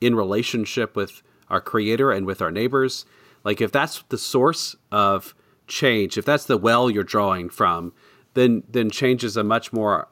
in 0.00 0.14
relationship 0.14 0.96
with 0.96 1.22
our 1.48 1.60
creator 1.60 2.10
and 2.12 2.26
with 2.26 2.40
our 2.40 2.50
neighbors. 2.50 3.04
Like 3.44 3.60
if 3.60 3.72
that's 3.72 4.02
the 4.08 4.18
source 4.18 4.76
of 4.92 5.34
change 5.70 6.18
if 6.18 6.24
that's 6.24 6.44
the 6.44 6.58
well 6.58 6.90
you're 6.90 7.04
drawing 7.04 7.48
from 7.48 7.92
then 8.34 8.62
then 8.68 8.90
change 8.90 9.24
is 9.24 9.36
a 9.36 9.44
much 9.44 9.72
more 9.72 10.08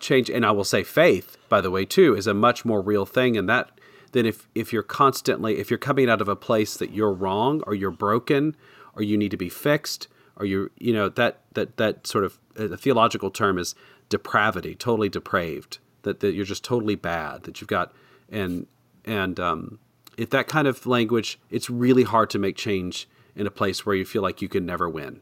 change 0.00 0.28
and 0.28 0.44
i 0.44 0.50
will 0.50 0.64
say 0.64 0.82
faith 0.82 1.36
by 1.48 1.60
the 1.60 1.70
way 1.70 1.84
too 1.84 2.14
is 2.14 2.26
a 2.26 2.34
much 2.34 2.64
more 2.64 2.82
real 2.82 3.06
thing 3.06 3.36
and 3.36 3.48
that 3.48 3.70
than 4.12 4.26
if 4.26 4.48
if 4.54 4.72
you're 4.72 4.82
constantly 4.82 5.58
if 5.58 5.70
you're 5.70 5.78
coming 5.78 6.10
out 6.10 6.20
of 6.20 6.28
a 6.28 6.36
place 6.36 6.76
that 6.76 6.92
you're 6.92 7.12
wrong 7.12 7.62
or 7.66 7.74
you're 7.74 7.90
broken 7.90 8.54
or 8.94 9.02
you 9.02 9.16
need 9.16 9.30
to 9.30 9.36
be 9.36 9.48
fixed 9.48 10.08
or 10.36 10.44
you 10.44 10.70
you 10.78 10.92
know 10.92 11.08
that 11.08 11.40
that 11.54 11.76
that 11.76 12.06
sort 12.06 12.24
of 12.24 12.38
a 12.56 12.76
theological 12.76 13.30
term 13.30 13.56
is 13.56 13.74
depravity, 14.08 14.74
totally 14.74 15.08
depraved, 15.08 15.78
that, 16.02 16.20
that 16.20 16.34
you're 16.34 16.44
just 16.44 16.64
totally 16.64 16.94
bad, 16.94 17.44
that 17.44 17.60
you've 17.60 17.68
got, 17.68 17.92
and, 18.30 18.66
and 19.04 19.38
um, 19.40 19.78
if 20.16 20.30
that 20.30 20.46
kind 20.48 20.68
of 20.68 20.86
language, 20.86 21.38
it's 21.50 21.68
really 21.68 22.04
hard 22.04 22.30
to 22.30 22.38
make 22.38 22.56
change 22.56 23.08
in 23.34 23.46
a 23.46 23.50
place 23.50 23.84
where 23.84 23.96
you 23.96 24.04
feel 24.04 24.22
like 24.22 24.40
you 24.40 24.48
can 24.48 24.64
never 24.64 24.88
win. 24.88 25.20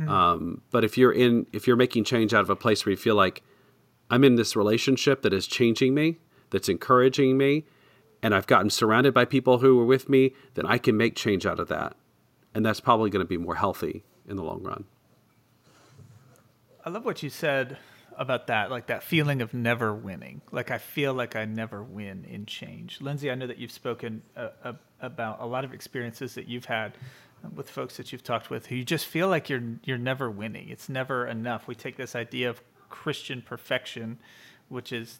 Mm. 0.00 0.08
Um, 0.08 0.62
but 0.70 0.84
if 0.84 0.96
you're 0.96 1.12
in, 1.12 1.46
if 1.52 1.66
you're 1.66 1.76
making 1.76 2.04
change 2.04 2.34
out 2.34 2.40
of 2.40 2.50
a 2.50 2.56
place 2.56 2.84
where 2.84 2.90
you 2.90 2.96
feel 2.96 3.14
like 3.14 3.42
I'm 4.10 4.24
in 4.24 4.34
this 4.34 4.56
relationship 4.56 5.22
that 5.22 5.32
is 5.32 5.46
changing 5.46 5.94
me, 5.94 6.18
that's 6.50 6.68
encouraging 6.68 7.36
me, 7.36 7.64
and 8.22 8.34
I've 8.34 8.46
gotten 8.46 8.70
surrounded 8.70 9.14
by 9.14 9.24
people 9.24 9.58
who 9.58 9.80
are 9.80 9.84
with 9.84 10.08
me, 10.08 10.32
then 10.54 10.66
I 10.66 10.78
can 10.78 10.96
make 10.96 11.14
change 11.14 11.46
out 11.46 11.60
of 11.60 11.68
that. 11.68 11.96
And 12.54 12.66
that's 12.66 12.80
probably 12.80 13.10
going 13.10 13.24
to 13.24 13.28
be 13.28 13.36
more 13.36 13.54
healthy 13.54 14.02
in 14.28 14.36
the 14.36 14.42
long 14.42 14.62
run. 14.62 14.84
I 16.84 16.90
love 16.90 17.04
what 17.04 17.22
you 17.22 17.30
said 17.30 17.78
about 18.20 18.48
that, 18.48 18.70
like 18.70 18.88
that 18.88 19.02
feeling 19.02 19.40
of 19.40 19.54
never 19.54 19.94
winning. 19.94 20.42
Like 20.52 20.70
I 20.70 20.76
feel 20.76 21.14
like 21.14 21.36
I 21.36 21.46
never 21.46 21.82
win 21.82 22.26
in 22.26 22.44
change. 22.44 23.00
Lindsay, 23.00 23.30
I 23.30 23.34
know 23.34 23.46
that 23.46 23.56
you've 23.56 23.72
spoken 23.72 24.22
uh, 24.36 24.48
uh, 24.62 24.72
about 25.00 25.38
a 25.40 25.46
lot 25.46 25.64
of 25.64 25.72
experiences 25.72 26.34
that 26.34 26.46
you've 26.46 26.66
had 26.66 26.92
with 27.54 27.70
folks 27.70 27.96
that 27.96 28.12
you've 28.12 28.22
talked 28.22 28.50
with 28.50 28.66
who 28.66 28.74
you 28.74 28.84
just 28.84 29.06
feel 29.06 29.28
like 29.28 29.48
you're 29.48 29.62
you're 29.84 29.96
never 29.96 30.30
winning. 30.30 30.68
It's 30.68 30.90
never 30.90 31.26
enough. 31.26 31.66
We 31.66 31.74
take 31.74 31.96
this 31.96 32.14
idea 32.14 32.50
of 32.50 32.60
Christian 32.90 33.40
perfection, 33.40 34.18
which 34.68 34.92
is 34.92 35.18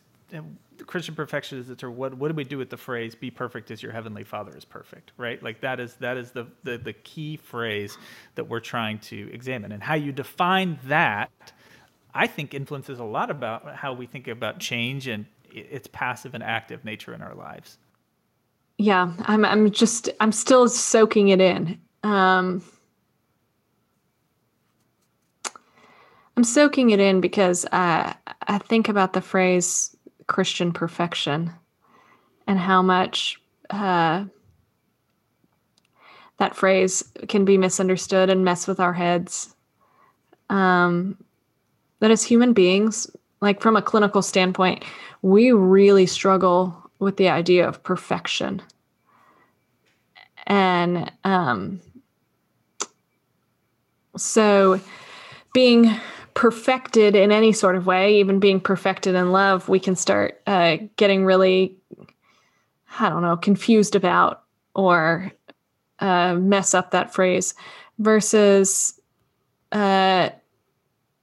Christian 0.87 1.15
perfection 1.15 1.59
is 1.59 1.69
the 1.69 1.77
term. 1.77 1.97
What 1.97 2.13
what 2.19 2.29
do 2.29 2.35
we 2.35 2.45
do 2.45 2.59
with 2.59 2.69
the 2.69 2.77
phrase 2.77 3.15
"Be 3.15 3.31
perfect 3.31 3.71
as 3.71 3.83
your 3.83 3.93
heavenly 3.93 4.25
Father 4.25 4.55
is 4.55 4.67
perfect"? 4.67 5.13
Right? 5.17 5.43
Like 5.43 5.63
that 5.63 5.81
is 5.81 5.95
that 5.97 6.19
is 6.19 6.33
the 6.33 6.49
the, 6.65 6.77
the 6.77 6.93
key 6.93 7.39
phrase 7.39 7.97
that 8.35 8.45
we're 8.45 8.61
trying 8.61 8.99
to 8.99 9.31
examine, 9.33 9.73
and 9.73 9.83
how 9.83 9.95
you 9.95 10.13
define 10.13 10.79
that 10.85 11.31
I 12.15 12.27
think 12.27 12.55
influences 12.55 12.99
a 12.99 13.05
lot 13.05 13.31
about 13.31 13.77
how 13.77 13.93
we 13.93 14.07
think 14.07 14.29
about 14.29 14.59
change 14.59 15.07
and 15.07 15.27
its 15.53 15.89
passive 15.89 16.35
and 16.35 16.43
active 16.43 16.85
nature 16.85 17.15
in 17.15 17.23
our 17.23 17.35
lives. 17.35 17.79
Yeah, 18.79 19.13
I'm 19.23 19.45
I'm 19.45 19.71
just 19.71 20.09
I'm 20.21 20.33
still 20.33 20.69
soaking 20.69 21.29
it 21.29 21.41
in. 21.41 21.79
Um, 22.03 22.63
I'm 26.37 26.45
soaking 26.45 26.91
it 26.91 27.01
in 27.01 27.21
because 27.21 27.67
I 27.73 28.15
I 28.47 28.59
think 28.59 28.89
about 28.89 29.13
the 29.13 29.21
phrase 29.21 29.95
Christian 30.27 30.73
perfection 30.73 31.53
and 32.47 32.59
how 32.59 32.81
much 32.83 33.41
uh, 33.69 34.25
that 36.39 36.57
phrase 36.57 37.05
can 37.29 37.45
be 37.45 37.59
misunderstood 37.59 38.31
and 38.31 38.45
mess 38.45 38.67
with 38.67 38.81
our 38.81 38.95
heads. 38.95 39.55
Um, 40.49 41.19
that 42.01 42.11
as 42.11 42.23
human 42.23 42.53
beings, 42.53 43.09
like 43.41 43.61
from 43.61 43.77
a 43.77 43.83
clinical 43.83 44.23
standpoint, 44.23 44.85
we 45.23 45.53
really 45.53 46.07
struggle 46.07 46.91
with 46.99 47.17
the 47.17 47.29
idea 47.29 47.67
of 47.67 47.83
perfection. 47.83 48.61
And 50.47 51.11
um, 51.25 51.81
so 54.17 54.81
being 55.55 55.95
perfected 56.35 57.15
in 57.15 57.33
any 57.33 57.53
sort 57.53 57.77
of 57.77 57.87
way, 57.87 58.19
even 58.19 58.41
being 58.41 58.61
perfected 58.61 59.15
in 59.15 59.33
love, 59.33 59.69
we 59.69 59.81
can 59.81 59.97
start 59.97 60.41
uh, 60.47 60.79
getting 60.97 61.25
really, 61.25 61.77
I 62.99 63.09
don't 63.09 63.23
know, 63.23 63.37
confused 63.37 63.95
about 63.95 64.43
or 64.75 65.33
uh, 65.99 66.35
mess 66.35 66.75
up 66.75 66.91
that 66.93 67.13
phrase 67.13 67.55
versus 67.99 68.99
uh, 69.73 70.31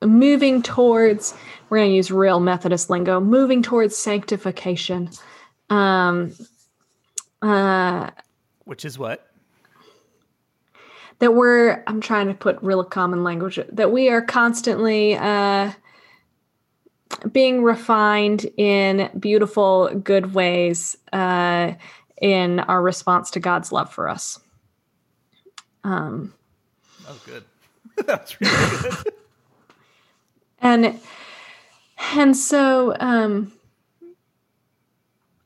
moving 0.03 0.61
towards 0.61 1.33
we're 1.69 1.77
going 1.77 1.89
to 1.89 1.95
use 1.95 2.11
real 2.11 2.39
methodist 2.39 2.89
lingo 2.89 3.19
moving 3.19 3.61
towards 3.63 3.95
sanctification. 3.95 5.09
Um 5.69 6.33
uh 7.41 8.09
which 8.65 8.85
is 8.85 8.97
what? 8.97 9.27
that 11.19 11.33
we're 11.33 11.83
i'm 11.87 12.01
trying 12.01 12.27
to 12.27 12.33
put 12.33 12.57
real 12.61 12.83
common 12.83 13.23
language 13.23 13.59
that 13.71 13.91
we 13.91 14.09
are 14.09 14.21
constantly 14.21 15.15
uh 15.15 15.71
being 17.31 17.63
refined 17.63 18.45
in 18.57 19.09
beautiful 19.19 19.89
good 20.03 20.33
ways 20.33 20.97
uh 21.13 21.73
in 22.21 22.59
our 22.61 22.81
response 22.81 23.31
to 23.31 23.39
god's 23.39 23.71
love 23.71 23.91
for 23.91 24.09
us. 24.09 24.39
Um 25.83 26.33
oh 27.07 27.19
good. 27.25 27.43
That's 28.05 28.39
really 28.39 28.77
good 28.81 29.13
and 30.61 30.99
and 32.15 32.35
so 32.35 32.95
um 32.99 33.51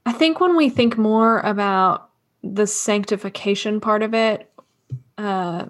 i 0.06 0.12
think 0.12 0.40
when 0.40 0.56
we 0.56 0.70
think 0.70 0.98
more 0.98 1.40
about 1.40 2.10
the 2.44 2.68
sanctification 2.68 3.80
part 3.80 4.04
of 4.04 4.14
it 4.14 4.52
uh 5.18 5.66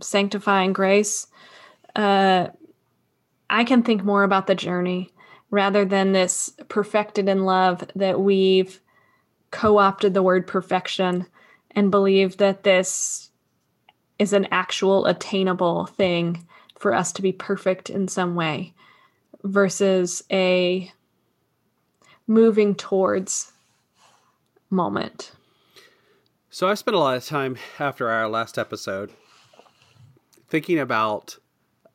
sanctifying 0.00 0.72
grace 0.72 1.26
uh 1.96 2.48
i 3.50 3.64
can 3.64 3.82
think 3.82 4.04
more 4.04 4.22
about 4.22 4.46
the 4.46 4.54
journey 4.54 5.10
rather 5.50 5.84
than 5.84 6.12
this 6.12 6.52
perfected 6.68 7.28
in 7.28 7.44
love 7.44 7.84
that 7.94 8.20
we've 8.20 8.80
co-opted 9.50 10.14
the 10.14 10.22
word 10.22 10.46
perfection 10.46 11.26
and 11.70 11.90
believe 11.90 12.38
that 12.38 12.64
this 12.64 13.30
is 14.18 14.32
an 14.32 14.46
actual 14.50 15.06
attainable 15.06 15.86
thing 15.86 16.44
for 16.76 16.92
us 16.92 17.12
to 17.12 17.22
be 17.22 17.32
perfect 17.32 17.88
in 17.88 18.08
some 18.08 18.34
way 18.34 18.74
versus 19.44 20.22
a 20.32 20.90
moving 22.26 22.74
towards 22.74 23.52
moment. 24.70 25.32
So 26.50 26.68
I 26.68 26.74
spent 26.74 26.96
a 26.96 27.00
lot 27.00 27.16
of 27.16 27.24
time 27.24 27.56
after 27.78 28.08
our 28.08 28.28
last 28.28 28.58
episode 28.58 29.12
thinking 30.48 30.78
about 30.78 31.38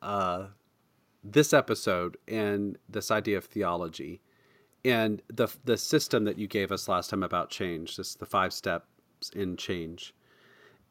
uh, 0.02 0.46
this 1.24 1.52
episode 1.52 2.16
and 2.28 2.78
this 2.88 3.10
idea 3.10 3.38
of 3.38 3.44
theology 3.44 4.20
and 4.84 5.22
the 5.28 5.48
the 5.64 5.76
system 5.76 6.24
that 6.24 6.38
you 6.38 6.46
gave 6.46 6.72
us 6.72 6.88
last 6.88 7.10
time 7.10 7.22
about 7.22 7.50
change, 7.50 7.96
this 7.96 8.14
the 8.14 8.26
five 8.26 8.52
steps 8.52 8.86
in 9.34 9.56
change, 9.56 10.14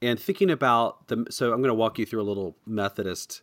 and 0.02 0.20
thinking 0.20 0.52
about 0.52 1.08
the. 1.08 1.26
So 1.30 1.52
I'm 1.52 1.62
going 1.62 1.70
to 1.70 1.74
walk 1.76 1.98
you 1.98 2.06
through 2.06 2.22
a 2.22 2.24
little 2.24 2.56
Methodist 2.66 3.42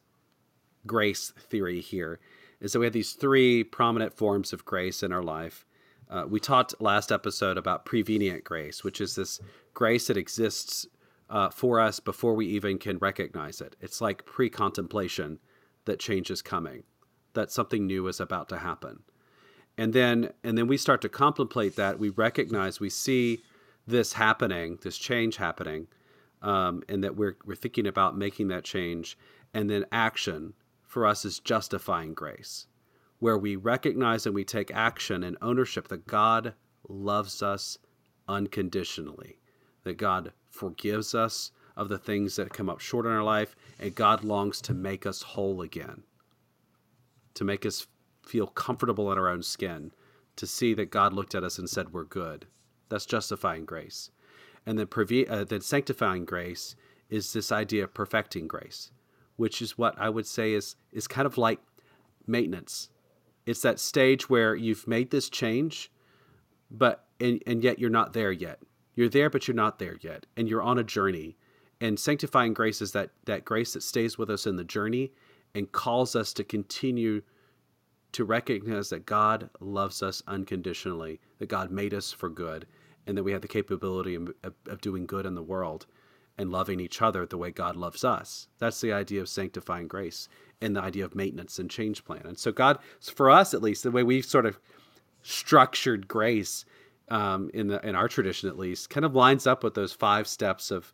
grace 0.87 1.33
theory 1.37 1.81
here. 1.81 2.21
Is 2.61 2.73
that 2.73 2.79
we 2.79 2.87
have 2.87 2.93
these 2.93 3.13
three 3.13 3.65
prominent 3.65 4.15
forms 4.15 4.53
of 4.53 4.65
grace 4.65 5.03
in 5.03 5.13
our 5.13 5.23
life. 5.23 5.67
Uh, 6.09 6.25
we 6.29 6.41
talked 6.41 6.81
last 6.81 7.11
episode 7.11 7.59
about 7.59 7.85
prevenient 7.85 8.45
grace, 8.45 8.85
which 8.85 9.01
is 9.01 9.15
this 9.15 9.41
grace 9.75 10.07
that 10.07 10.17
exists 10.17 10.87
uh, 11.29 11.51
for 11.51 11.81
us 11.81 12.01
before 12.01 12.35
we 12.35 12.47
even 12.47 12.79
can 12.79 12.99
recognize 12.99 13.61
it. 13.61 13.77
It's 13.81 14.01
like 14.01 14.25
pre 14.25 14.49
contemplation 14.49 15.39
that 15.85 15.99
change 15.99 16.31
is 16.31 16.43
coming, 16.43 16.85
that 17.35 17.51
something 17.51 17.87
new 17.87 18.07
is 18.07 18.21
about 18.21 18.49
to 18.51 18.59
happen. 18.59 19.03
And 19.79 19.93
then, 19.93 20.33
and 20.43 20.57
then 20.57 20.69
we 20.69 20.77
start 20.77 21.03
to 21.03 21.09
contemplate 21.09 21.77
that. 21.77 21.99
We 21.99 22.09
recognize, 22.11 22.81
we 22.81 22.91
see 22.91 23.43
this 23.87 24.15
happening, 24.15 24.79
this 24.83 24.97
change 24.97 25.37
happening, 25.37 25.87
um, 26.43 26.83
and 26.89 27.05
that 27.05 27.17
we're, 27.17 27.37
we're 27.45 27.55
thinking 27.57 27.87
about 27.87 28.17
making 28.17 28.49
that 28.49 28.65
change. 28.65 29.19
And 29.53 29.69
then 29.69 29.85
action 29.93 30.55
for 30.97 31.05
us 31.05 31.27
is 31.27 31.41
justifying 31.41 32.15
grace, 32.15 32.69
where 33.19 33.37
we 33.37 33.55
recognize 33.55 34.25
and 34.25 34.35
we 34.35 34.47
take 34.47 34.71
action 34.71 35.23
and 35.23 35.37
ownership 35.43 35.89
that 35.89 36.07
God 36.07 36.55
loves 36.89 37.43
us 37.43 37.77
unconditionally, 38.27 39.39
that 39.85 39.99
God 39.99 40.33
forgives 40.49 41.15
us 41.15 41.51
of 41.77 41.91
the 41.91 41.99
things 41.99 42.37
that 42.37 42.55
come 42.55 42.71
up 42.71 42.81
short 42.81 43.05
in 43.05 43.13
our 43.13 43.23
life, 43.23 43.55
and 43.79 43.95
God 43.95 44.25
longs 44.25 44.63
to 44.63 44.73
make 44.73 45.05
us 45.05 45.21
whole 45.21 45.61
again, 45.61 46.03
to 47.35 47.45
make 47.45 47.67
us 47.67 47.87
feel 48.25 48.47
comfortable 48.47 49.13
in 49.13 49.19
our 49.19 49.29
own 49.29 49.43
skin, 49.43 49.93
to 50.37 50.47
see 50.47 50.73
that 50.73 50.91
God 50.91 51.13
looked 51.13 51.35
at 51.35 51.45
us 51.45 51.59
and 51.59 51.69
said, 51.69 51.93
We're 51.93 52.05
good. 52.05 52.47
That's 52.89 53.05
justifying 53.05 53.67
grace. 53.67 54.11
And 54.65 54.79
then, 54.79 54.89
uh, 55.29 55.45
then 55.45 55.61
sanctifying 55.61 56.25
grace 56.25 56.75
is 57.11 57.35
this 57.35 57.53
idea 57.53 57.85
of 57.85 57.93
perfecting 57.93 58.49
grace, 58.49 58.93
which 59.37 59.63
is 59.63 59.79
what 59.79 59.95
I 59.99 60.09
would 60.09 60.27
say 60.27 60.53
is, 60.53 60.77
is 60.93 61.07
kind 61.07 61.27
of 61.27 61.39
like 61.39 61.61
maintenance. 62.27 62.89
It's 63.45 63.63
that 63.63 63.79
stage 63.79 64.29
where 64.29 64.55
you've 64.55 64.89
made 64.89 65.11
this 65.11 65.31
change, 65.31 65.91
but 66.71 67.05
and, 67.21 67.43
and 67.47 67.63
yet 67.63 67.79
you're 67.79 67.91
not 67.91 68.13
there 68.13 68.33
yet. 68.33 68.61
You're 68.95 69.09
there, 69.09 69.31
but 69.31 69.47
you're 69.47 69.55
not 69.55 69.79
there 69.79 69.99
yet, 70.01 70.27
and 70.37 70.49
you're 70.49 70.63
on 70.63 70.79
a 70.79 70.85
journey. 70.85 71.37
And 71.81 71.99
sanctifying 71.99 72.55
grace 72.55 72.81
is 72.81 72.93
that 72.93 73.11
that 73.27 73.45
grace 73.45 73.75
that 73.75 73.83
stays 73.83 74.17
with 74.19 74.31
us 74.31 74.47
in 74.47 74.57
the 74.57 74.65
journey 74.65 75.13
and 75.55 75.71
calls 75.71 76.17
us 76.17 76.33
to 76.35 76.45
continue 76.45 77.23
to 78.13 78.25
recognize 78.25 78.89
that 78.89 79.05
God 79.05 79.51
loves 79.61 80.03
us 80.03 80.23
unconditionally, 80.27 81.21
that 81.39 81.49
God 81.49 81.71
made 81.71 81.93
us 81.93 82.13
for 82.13 82.31
good, 82.31 82.67
and 83.07 83.17
that 83.17 83.23
we 83.23 83.33
have 83.33 83.43
the 83.43 83.49
capability 83.49 84.15
of, 84.15 84.33
of, 84.43 84.81
doing 84.81 85.07
good 85.07 85.27
in 85.27 85.35
the 85.35 85.43
world 85.43 85.87
and 86.39 86.51
loving 86.51 86.81
each 86.81 87.01
other 87.01 87.25
the 87.27 87.39
way 87.39 87.51
God 87.51 87.77
loves 87.77 88.05
us. 88.05 88.49
That's 88.59 88.81
the 88.81 88.93
idea 88.93 89.21
of 89.21 89.29
sanctifying 89.29 89.89
grace 89.89 90.29
and 90.61 90.77
the 90.77 90.83
idea 90.83 91.05
of 91.05 91.15
maintenance 91.15 91.59
and 91.59 91.71
change 91.71 92.05
plan. 92.05 92.23
And 92.25 92.39
so, 92.39 92.53
God, 92.53 92.79
for 93.01 93.31
us 93.31 93.55
at 93.55 93.63
least, 93.63 93.83
the 93.83 93.91
way 93.91 94.03
we've 94.03 94.25
sort 94.25 94.47
of 94.47 94.59
structured 95.23 96.09
grace 96.09 96.65
um, 97.09 97.51
in 97.55 97.69
the 97.69 97.87
in 97.87 97.95
our 97.95 98.09
tradition 98.09 98.49
at 98.49 98.59
least, 98.59 98.91
kind 98.91 99.05
of 99.05 99.15
lines 99.15 99.47
up 99.47 99.63
with 99.63 99.75
those 99.75 99.93
five 99.93 100.27
steps 100.27 100.71
of 100.71 100.93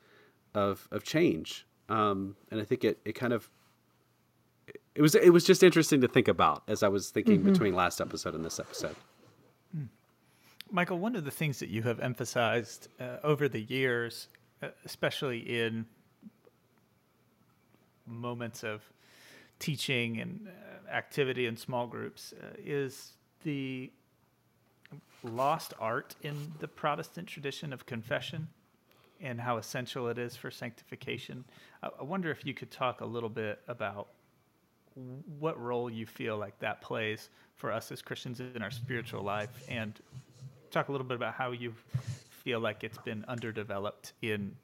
of 0.55 0.89
of 0.91 1.05
change. 1.05 1.67
Um, 1.89 2.37
and 2.51 2.61
I 2.61 2.65
think 2.65 2.85
it 2.85 2.99
it 3.05 3.13
kind 3.13 3.33
of 3.33 3.51
it 4.95 5.03
was 5.03 5.15
it 5.15 5.31
was 5.31 5.45
just 5.45 5.63
interesting 5.63 6.01
to 6.01 6.09
think 6.09 6.29
about 6.29 6.63
as 6.69 6.83
I 6.83 6.89
was 6.89 7.11
thinking 7.11 7.41
mm-hmm. 7.41 7.53
between 7.53 7.75
last 7.75 8.01
episode 8.01 8.35
and 8.35 8.45
this 8.45 8.61
episode. 8.61 8.97
Hmm. 9.75 9.85
Michael, 10.71 10.99
one 10.99 11.17
of 11.17 11.25
the 11.25 11.31
things 11.31 11.59
that 11.61 11.69
you 11.69 11.83
have 11.83 12.01
emphasized 12.01 12.89
uh, 13.01 13.19
over 13.23 13.49
the 13.49 13.61
years, 13.61 14.29
especially 14.85 15.39
in 15.39 15.87
moments 18.07 18.63
of 18.63 18.83
teaching 19.59 20.21
and 20.21 20.49
uh, 20.49 20.93
activity 20.93 21.47
in 21.47 21.57
small 21.57 21.87
groups, 21.87 22.35
uh, 22.43 22.47
is 22.65 23.13
the 23.45 23.91
lost 25.23 25.73
art 25.79 26.17
in 26.23 26.53
the 26.59 26.69
Protestant 26.69 27.29
tradition 27.29 27.73
of 27.73 27.87
confession 27.87 28.49
and 29.21 29.41
how 29.41 29.57
essential 29.57 30.09
it 30.09 30.19
is 30.19 30.35
for 30.35 30.51
sanctification. 30.51 31.45
I, 31.83 32.03
wonder 32.03 32.31
if 32.31 32.45
you 32.45 32.55
could 32.55 32.71
talk 32.71 33.01
a 33.01 33.07
little 33.07 33.29
bit 33.29 33.61
about 33.69 34.09
what 35.39 35.59
role 35.61 35.89
you 35.89 36.07
feel 36.07 36.37
like 36.37 36.59
that 36.59 36.81
plays 36.81 37.31
for 37.55 37.71
us 37.71 37.93
as 37.93 38.03
Christians 38.03 38.41
in 38.41 38.63
our 38.63 38.71
spiritual 38.73 39.23
life, 39.23 39.51
and 39.69 39.99
talk 40.71 40.89
a 40.89 40.93
little 40.93 41.07
bit 41.07 41.15
about 41.15 41.35
how 41.35 41.53
you 41.53 41.73
feel 42.43 42.61
like 42.61 42.83
it's 42.83 42.99
been 42.99 43.25
underdeveloped 43.29 44.13
in 44.23 44.55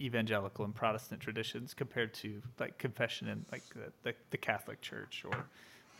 evangelical 0.00 0.64
and 0.64 0.74
Protestant 0.74 1.20
traditions 1.20 1.74
compared 1.74 2.14
to 2.14 2.40
like 2.58 2.78
confession 2.78 3.28
in 3.28 3.44
like 3.52 3.62
the, 3.74 3.92
the, 4.02 4.14
the 4.30 4.36
Catholic 4.36 4.80
Church 4.80 5.24
or 5.24 5.44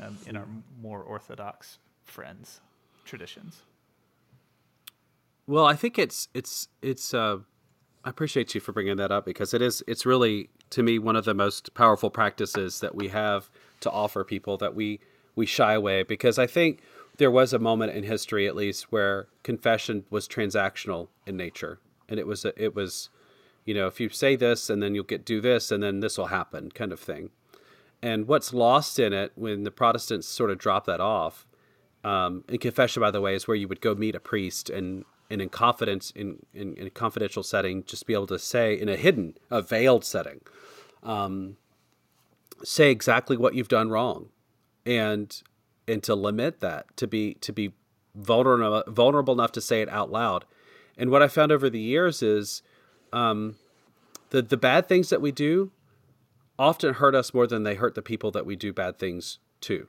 um, 0.00 0.16
in 0.26 0.36
our 0.36 0.46
more 0.80 1.02
Orthodox 1.02 1.78
friends 2.04 2.60
traditions. 3.04 3.62
Well, 5.46 5.64
I 5.64 5.74
think 5.74 5.98
it's 5.98 6.28
it's 6.34 6.68
it's. 6.82 7.14
Uh, 7.14 7.38
I 8.04 8.10
appreciate 8.10 8.54
you 8.54 8.60
for 8.60 8.72
bringing 8.72 8.96
that 8.96 9.10
up 9.10 9.24
because 9.24 9.52
it 9.52 9.62
is 9.62 9.82
it's 9.86 10.06
really 10.06 10.50
to 10.70 10.82
me 10.82 10.98
one 10.98 11.16
of 11.16 11.24
the 11.24 11.34
most 11.34 11.74
powerful 11.74 12.10
practices 12.10 12.80
that 12.80 12.94
we 12.94 13.08
have 13.08 13.50
to 13.80 13.90
offer 13.90 14.24
people 14.24 14.56
that 14.58 14.74
we 14.74 15.00
we 15.34 15.46
shy 15.46 15.72
away 15.72 16.02
because 16.02 16.38
I 16.38 16.46
think 16.46 16.80
there 17.18 17.30
was 17.30 17.52
a 17.52 17.58
moment 17.58 17.92
in 17.92 18.04
history 18.04 18.46
at 18.46 18.56
least 18.56 18.90
where 18.90 19.28
confession 19.42 20.04
was 20.10 20.26
transactional 20.26 21.08
in 21.26 21.36
nature. 21.36 21.78
And 22.08 22.18
it 22.18 22.26
was 22.26 22.44
a, 22.44 22.62
it 22.62 22.74
was 22.74 23.10
you 23.64 23.74
know 23.74 23.86
if 23.86 24.00
you 24.00 24.08
say 24.08 24.34
this 24.34 24.70
and 24.70 24.82
then 24.82 24.94
you'll 24.94 25.04
get 25.04 25.24
do 25.24 25.40
this 25.40 25.70
and 25.70 25.82
then 25.82 26.00
this 26.00 26.16
will 26.16 26.26
happen 26.26 26.70
kind 26.70 26.92
of 26.92 27.00
thing. 27.00 27.30
And 28.00 28.28
what's 28.28 28.54
lost 28.54 28.98
in 28.98 29.12
it 29.12 29.32
when 29.34 29.64
the 29.64 29.70
protestants 29.70 30.28
sort 30.28 30.50
of 30.50 30.58
drop 30.58 30.86
that 30.86 31.00
off 31.00 31.46
um, 32.04 32.44
and 32.48 32.60
confession 32.60 33.02
by 33.02 33.10
the 33.10 33.20
way 33.20 33.34
is 33.34 33.46
where 33.46 33.56
you 33.56 33.68
would 33.68 33.80
go 33.80 33.94
meet 33.94 34.14
a 34.14 34.20
priest 34.20 34.70
and 34.70 35.04
and 35.30 35.42
in 35.42 35.50
confidence 35.50 36.10
in, 36.12 36.38
in, 36.54 36.74
in 36.76 36.86
a 36.86 36.90
confidential 36.90 37.42
setting 37.42 37.84
just 37.84 38.06
be 38.06 38.14
able 38.14 38.26
to 38.26 38.38
say 38.38 38.72
in 38.72 38.88
a 38.88 38.96
hidden 38.96 39.36
a 39.50 39.60
veiled 39.60 40.04
setting 40.04 40.40
um, 41.02 41.56
say 42.62 42.90
exactly 42.90 43.36
what 43.36 43.54
you've 43.54 43.68
done 43.68 43.90
wrong. 43.90 44.28
And 44.84 45.42
and 45.88 46.02
to 46.02 46.14
limit 46.14 46.60
that 46.60 46.96
to 46.96 47.06
be 47.06 47.34
to 47.34 47.52
be 47.52 47.72
vulnerable 48.14 48.84
vulnerable 48.86 49.34
enough 49.34 49.52
to 49.52 49.60
say 49.60 49.80
it 49.80 49.88
out 49.88 50.10
loud. 50.10 50.44
And 50.96 51.10
what 51.10 51.22
i 51.22 51.28
found 51.28 51.52
over 51.52 51.70
the 51.70 51.80
years 51.80 52.22
is 52.22 52.62
um, 53.12 53.56
the 54.30 54.42
the 54.42 54.56
bad 54.56 54.88
things 54.88 55.10
that 55.10 55.20
we 55.20 55.32
do 55.32 55.70
often 56.58 56.94
hurt 56.94 57.14
us 57.14 57.32
more 57.32 57.46
than 57.46 57.62
they 57.62 57.76
hurt 57.76 57.94
the 57.94 58.02
people 58.02 58.30
that 58.32 58.44
we 58.44 58.56
do 58.56 58.72
bad 58.72 58.98
things 58.98 59.38
to. 59.62 59.86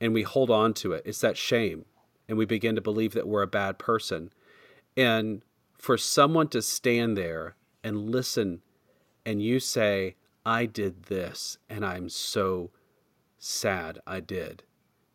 And 0.00 0.14
we 0.14 0.22
hold 0.22 0.50
on 0.50 0.72
to 0.74 0.92
it. 0.92 1.02
It's 1.04 1.20
that 1.20 1.36
shame. 1.36 1.84
And 2.28 2.38
we 2.38 2.46
begin 2.46 2.74
to 2.74 2.80
believe 2.80 3.12
that 3.12 3.28
we're 3.28 3.42
a 3.42 3.46
bad 3.46 3.78
person. 3.78 4.32
And 4.96 5.42
for 5.78 5.98
someone 5.98 6.48
to 6.48 6.62
stand 6.62 7.16
there 7.16 7.56
and 7.82 8.10
listen 8.10 8.62
and 9.26 9.42
you 9.42 9.60
say 9.60 10.16
I 10.46 10.66
did 10.66 11.04
this 11.04 11.58
and 11.68 11.84
I'm 11.84 12.08
so 12.08 12.70
sad 13.38 13.98
I 14.06 14.20
did 14.20 14.62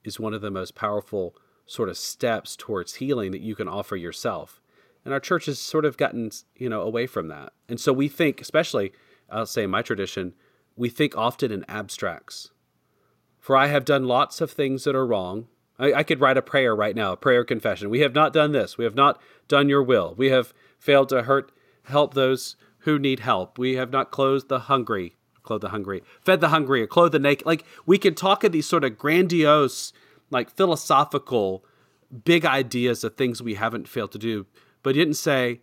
is 0.03 0.19
one 0.19 0.33
of 0.33 0.41
the 0.41 0.51
most 0.51 0.75
powerful 0.75 1.35
sort 1.65 1.89
of 1.89 1.97
steps 1.97 2.55
towards 2.55 2.95
healing 2.95 3.31
that 3.31 3.41
you 3.41 3.55
can 3.55 3.67
offer 3.67 3.95
yourself. 3.95 4.61
And 5.05 5.13
our 5.13 5.19
church 5.19 5.45
has 5.45 5.59
sort 5.59 5.85
of 5.85 5.97
gotten, 5.97 6.31
you 6.55 6.67
know, 6.69 6.81
away 6.81 7.07
from 7.07 7.27
that. 7.27 7.53
And 7.67 7.79
so 7.79 7.93
we 7.93 8.07
think, 8.07 8.41
especially, 8.41 8.91
I'll 9.29 9.45
say 9.45 9.63
in 9.63 9.69
my 9.69 9.81
tradition, 9.81 10.33
we 10.75 10.89
think 10.89 11.15
often 11.15 11.51
in 11.51 11.65
abstracts. 11.67 12.51
For 13.39 13.55
I 13.55 13.67
have 13.67 13.85
done 13.85 14.05
lots 14.05 14.41
of 14.41 14.51
things 14.51 14.83
that 14.83 14.95
are 14.95 15.05
wrong. 15.05 15.47
I, 15.77 15.93
I 15.93 16.03
could 16.03 16.19
write 16.19 16.37
a 16.37 16.41
prayer 16.41 16.75
right 16.75 16.95
now, 16.95 17.13
a 17.13 17.17
prayer 17.17 17.43
confession. 17.43 17.89
We 17.89 18.01
have 18.01 18.15
not 18.15 18.33
done 18.33 18.51
this. 18.51 18.77
We 18.77 18.83
have 18.83 18.95
not 18.95 19.21
done 19.47 19.69
your 19.69 19.83
will. 19.83 20.15
We 20.17 20.29
have 20.29 20.53
failed 20.77 21.09
to 21.09 21.23
hurt, 21.23 21.51
help 21.83 22.13
those 22.13 22.55
who 22.79 22.97
need 22.99 23.21
help. 23.21 23.57
We 23.57 23.75
have 23.75 23.91
not 23.91 24.11
clothed 24.11 24.49
the 24.49 24.59
hungry 24.59 25.15
clothe 25.49 25.61
the 25.61 25.69
hungry, 25.69 26.03
fed 26.21 26.41
the 26.41 26.49
hungry, 26.49 26.83
or 26.83 26.85
clothe 26.85 27.11
the 27.11 27.17
naked. 27.17 27.43
Like 27.43 27.65
we 27.87 27.97
can 27.97 28.13
talk 28.13 28.43
of 28.43 28.51
these 28.51 28.67
sort 28.67 28.83
of 28.83 28.99
grandiose, 28.99 29.91
like 30.29 30.51
philosophical, 30.51 31.65
big 32.23 32.45
ideas 32.45 33.03
of 33.03 33.15
things 33.15 33.41
we 33.41 33.55
haven't 33.55 33.87
failed 33.87 34.11
to 34.11 34.19
do, 34.19 34.45
but 34.83 34.93
didn't 34.93 35.15
say, 35.15 35.61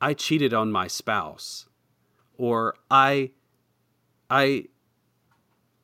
I 0.00 0.14
cheated 0.14 0.54
on 0.54 0.72
my 0.72 0.86
spouse, 0.86 1.68
or 2.38 2.74
I, 2.90 3.32
I, 4.30 4.64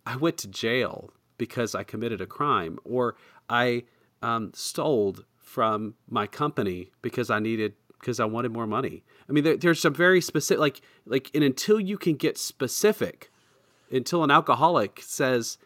I 0.07 0.17
went 0.17 0.39
to 0.39 0.49
jail 0.49 1.11
because 1.37 1.75
I 1.75 1.85
committed 1.85 2.23
a 2.23 2.27
crime, 2.27 2.79
or 2.83 3.15
I 3.51 3.85
um, 4.23 4.53
stole 4.55 5.17
from 5.37 5.97
my 6.09 6.27
company 6.27 6.93
because 7.03 7.29
I 7.29 7.41
needed 7.41 7.75
because 8.01 8.19
I 8.19 8.25
wanted 8.25 8.53
more 8.53 8.67
money. 8.67 9.05
I 9.29 9.33
mean, 9.33 9.45
there, 9.45 9.57
there's 9.57 9.81
some 9.81 9.95
very 9.95 10.21
specific, 10.21 10.59
like, 10.59 10.81
like, 11.07 11.31
and 11.35 11.45
until 11.45 11.79
you 11.79 11.99
can 11.99 12.17
get 12.17 12.39
specific 12.39 13.31
until 13.91 14.25
an 14.25 14.31
alcoholic 14.31 15.01
says, 15.03 15.59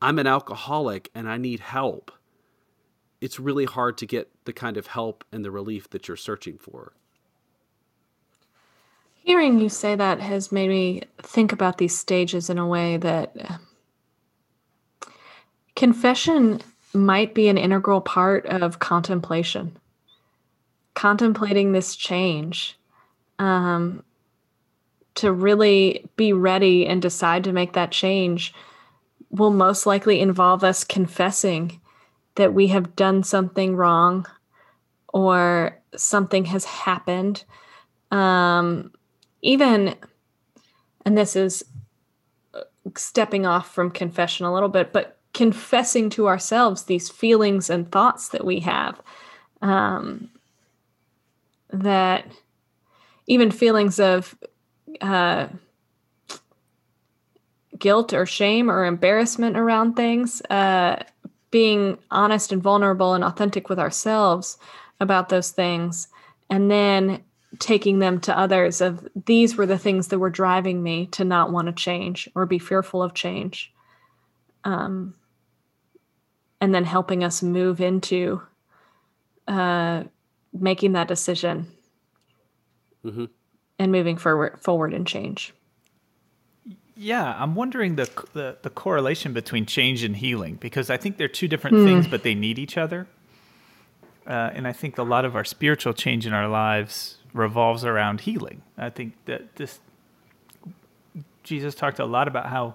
I'm 0.00 0.18
an 0.18 0.26
alcoholic 0.26 1.10
and 1.14 1.28
I 1.28 1.36
need 1.36 1.60
help, 1.60 2.10
it's 3.20 3.40
really 3.40 3.64
hard 3.64 3.98
to 3.98 4.06
get 4.06 4.30
the 4.44 4.52
kind 4.52 4.76
of 4.76 4.88
help 4.88 5.24
and 5.32 5.44
the 5.44 5.50
relief 5.50 5.90
that 5.90 6.08
you're 6.08 6.16
searching 6.16 6.58
for. 6.58 6.92
Hearing 9.14 9.58
you 9.58 9.68
say 9.68 9.94
that 9.94 10.20
has 10.20 10.50
made 10.52 10.70
me 10.70 11.02
think 11.18 11.52
about 11.52 11.78
these 11.78 11.96
stages 11.96 12.48
in 12.48 12.56
a 12.58 12.66
way 12.66 12.96
that 12.96 13.60
confession 15.76 16.60
might 16.94 17.34
be 17.34 17.48
an 17.48 17.58
integral 17.58 18.00
part 18.00 18.46
of 18.46 18.78
contemplation. 18.78 19.76
Contemplating 20.98 21.70
this 21.70 21.94
change 21.94 22.76
um, 23.38 24.02
to 25.14 25.30
really 25.30 26.04
be 26.16 26.32
ready 26.32 26.88
and 26.88 27.00
decide 27.00 27.44
to 27.44 27.52
make 27.52 27.74
that 27.74 27.92
change 27.92 28.52
will 29.30 29.52
most 29.52 29.86
likely 29.86 30.18
involve 30.18 30.64
us 30.64 30.82
confessing 30.82 31.80
that 32.34 32.52
we 32.52 32.66
have 32.66 32.96
done 32.96 33.22
something 33.22 33.76
wrong 33.76 34.26
or 35.14 35.78
something 35.94 36.46
has 36.46 36.64
happened. 36.64 37.44
Um, 38.10 38.90
even, 39.40 39.94
and 41.04 41.16
this 41.16 41.36
is 41.36 41.64
stepping 42.96 43.46
off 43.46 43.72
from 43.72 43.92
confession 43.92 44.46
a 44.46 44.52
little 44.52 44.68
bit, 44.68 44.92
but 44.92 45.16
confessing 45.32 46.10
to 46.10 46.26
ourselves 46.26 46.82
these 46.82 47.08
feelings 47.08 47.70
and 47.70 47.92
thoughts 47.92 48.30
that 48.30 48.44
we 48.44 48.58
have. 48.58 49.00
Um, 49.62 50.30
that 51.70 52.26
even 53.26 53.50
feelings 53.50 54.00
of 54.00 54.36
uh, 55.00 55.48
guilt 57.78 58.12
or 58.12 58.26
shame 58.26 58.70
or 58.70 58.84
embarrassment 58.84 59.56
around 59.56 59.94
things, 59.94 60.42
uh, 60.50 61.02
being 61.50 61.98
honest 62.10 62.52
and 62.52 62.62
vulnerable 62.62 63.14
and 63.14 63.24
authentic 63.24 63.68
with 63.68 63.78
ourselves 63.78 64.58
about 65.00 65.28
those 65.28 65.50
things, 65.50 66.08
and 66.50 66.70
then 66.70 67.22
taking 67.58 67.98
them 67.98 68.20
to 68.20 68.38
others 68.38 68.80
of 68.80 69.08
these 69.26 69.56
were 69.56 69.66
the 69.66 69.78
things 69.78 70.08
that 70.08 70.18
were 70.18 70.30
driving 70.30 70.82
me 70.82 71.06
to 71.06 71.24
not 71.24 71.50
want 71.50 71.66
to 71.66 71.72
change 71.72 72.28
or 72.34 72.44
be 72.44 72.58
fearful 72.58 73.02
of 73.02 73.14
change 73.14 73.72
um, 74.64 75.14
and 76.60 76.74
then 76.74 76.84
helping 76.84 77.24
us 77.24 77.42
move 77.42 77.80
into 77.80 78.42
uh, 79.46 80.04
making 80.52 80.92
that 80.92 81.08
decision 81.08 81.66
mm-hmm. 83.04 83.26
and 83.78 83.92
moving 83.92 84.16
forward 84.16 84.58
forward 84.60 84.94
and 84.94 85.06
change 85.06 85.52
yeah, 87.00 87.36
I'm 87.38 87.54
wondering 87.54 87.94
the, 87.94 88.10
the, 88.32 88.58
the 88.62 88.70
correlation 88.70 89.32
between 89.32 89.66
change 89.66 90.02
and 90.02 90.16
healing 90.16 90.56
because 90.56 90.90
I 90.90 90.96
think 90.96 91.16
they're 91.16 91.28
two 91.28 91.46
different 91.46 91.76
mm. 91.76 91.84
things, 91.84 92.08
but 92.08 92.24
they 92.24 92.34
need 92.34 92.58
each 92.58 92.76
other. 92.76 93.06
Uh, 94.26 94.50
and 94.52 94.66
I 94.66 94.72
think 94.72 94.98
a 94.98 95.04
lot 95.04 95.24
of 95.24 95.36
our 95.36 95.44
spiritual 95.44 95.92
change 95.92 96.26
in 96.26 96.32
our 96.32 96.48
lives 96.48 97.18
revolves 97.32 97.84
around 97.84 98.22
healing. 98.22 98.62
I 98.76 98.90
think 98.90 99.14
that 99.26 99.54
this 99.56 99.78
Jesus 101.44 101.74
talked 101.74 102.00
a 102.00 102.04
lot 102.04 102.26
about 102.26 102.46
how 102.46 102.74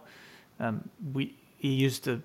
um, 0.60 0.90
we 1.14 1.36
he 1.58 1.74
used 1.74 2.06
the, 2.06 2.22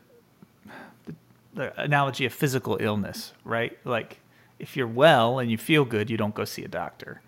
the, 1.04 1.14
the 1.54 1.80
analogy 1.80 2.24
of 2.24 2.32
physical 2.32 2.78
illness, 2.80 3.32
right? 3.44 3.76
Like 3.84 4.20
if 4.58 4.76
you're 4.76 4.86
well 4.86 5.38
and 5.38 5.50
you 5.50 5.58
feel 5.58 5.84
good, 5.84 6.10
you 6.10 6.16
don't 6.16 6.34
go 6.34 6.44
see 6.44 6.64
a 6.64 6.68
doctor. 6.68 7.20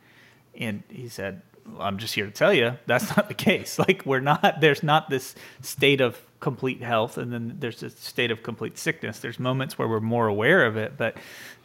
And 0.54 0.82
he 0.88 1.08
said 1.08 1.42
I'm 1.78 1.98
just 1.98 2.14
here 2.14 2.26
to 2.26 2.32
tell 2.32 2.52
you 2.52 2.78
that's 2.86 3.16
not 3.16 3.28
the 3.28 3.34
case. 3.34 3.78
Like 3.90 4.04
we're 4.04 4.20
not 4.20 4.60
there's 4.60 4.82
not 4.82 5.08
this 5.08 5.34
state 5.62 6.00
of 6.00 6.20
complete 6.38 6.82
health 6.82 7.18
and 7.18 7.32
then 7.32 7.56
there's 7.58 7.82
a 7.82 7.90
state 7.90 8.30
of 8.30 8.42
complete 8.42 8.78
sickness. 8.78 9.18
There's 9.18 9.38
moments 9.38 9.78
where 9.78 9.88
we're 9.88 10.00
more 10.00 10.26
aware 10.26 10.64
of 10.66 10.76
it, 10.76 10.96
but 10.96 11.16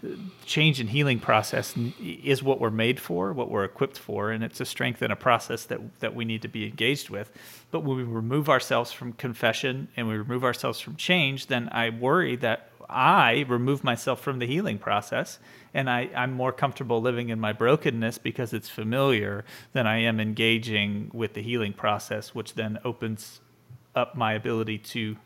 uh, 0.03 0.09
change 0.45 0.79
and 0.79 0.89
healing 0.89 1.19
process 1.19 1.73
is 2.01 2.41
what 2.41 2.59
we're 2.59 2.71
made 2.71 2.99
for, 2.99 3.33
what 3.33 3.49
we're 3.49 3.63
equipped 3.63 3.97
for, 3.97 4.31
and 4.31 4.43
it's 4.43 4.59
a 4.59 4.65
strength 4.65 5.01
and 5.01 5.11
a 5.11 5.15
process 5.15 5.65
that 5.65 5.99
that 5.99 6.15
we 6.15 6.25
need 6.25 6.41
to 6.41 6.47
be 6.47 6.65
engaged 6.65 7.09
with. 7.09 7.31
But 7.71 7.81
when 7.81 7.97
we 7.97 8.03
remove 8.03 8.49
ourselves 8.49 8.91
from 8.91 9.13
confession 9.13 9.89
and 9.97 10.07
we 10.07 10.17
remove 10.17 10.43
ourselves 10.43 10.79
from 10.79 10.95
change, 10.95 11.47
then 11.47 11.69
I 11.71 11.89
worry 11.89 12.35
that 12.37 12.69
I 12.89 13.45
remove 13.47 13.83
myself 13.83 14.21
from 14.21 14.39
the 14.39 14.47
healing 14.47 14.77
process 14.77 15.39
and 15.73 15.89
I, 15.89 16.09
I'm 16.15 16.33
more 16.33 16.51
comfortable 16.51 17.01
living 17.01 17.29
in 17.29 17.39
my 17.39 17.53
brokenness 17.53 18.17
because 18.17 18.53
it's 18.53 18.69
familiar 18.69 19.45
than 19.73 19.87
I 19.87 19.97
am 19.97 20.19
engaging 20.19 21.11
with 21.13 21.33
the 21.33 21.41
healing 21.41 21.73
process, 21.73 22.33
which 22.33 22.53
then 22.53 22.79
opens 22.83 23.41
up 23.95 24.15
my 24.15 24.33
ability 24.33 24.77
to 24.77 25.17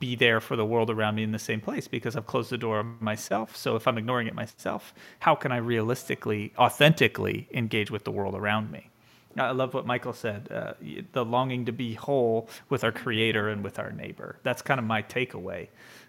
be 0.00 0.16
there 0.16 0.40
for 0.40 0.56
the 0.56 0.64
world 0.64 0.90
around 0.90 1.14
me 1.14 1.22
in 1.22 1.32
the 1.32 1.38
same 1.38 1.60
place 1.60 1.88
because 1.88 2.16
I've 2.16 2.26
closed 2.26 2.50
the 2.50 2.58
door 2.58 2.78
on 2.78 2.96
myself. 3.00 3.56
So 3.56 3.76
if 3.76 3.86
I'm 3.88 3.96
ignoring 3.96 4.26
it 4.26 4.34
myself, 4.34 4.92
how 5.20 5.34
can 5.34 5.52
I 5.52 5.56
realistically, 5.58 6.52
authentically 6.58 7.48
engage 7.52 7.90
with 7.90 8.04
the 8.04 8.10
world 8.10 8.34
around 8.34 8.70
me? 8.70 8.90
I 9.36 9.50
love 9.50 9.74
what 9.74 9.86
Michael 9.86 10.12
said 10.12 10.48
uh, 10.52 10.74
the 11.12 11.24
longing 11.24 11.64
to 11.66 11.72
be 11.72 11.94
whole 11.94 12.48
with 12.68 12.84
our 12.84 12.92
creator 12.92 13.48
and 13.48 13.64
with 13.64 13.78
our 13.78 13.90
neighbor. 13.90 14.38
That's 14.42 14.62
kind 14.62 14.78
of 14.78 14.86
my 14.86 15.02
takeaway 15.02 15.68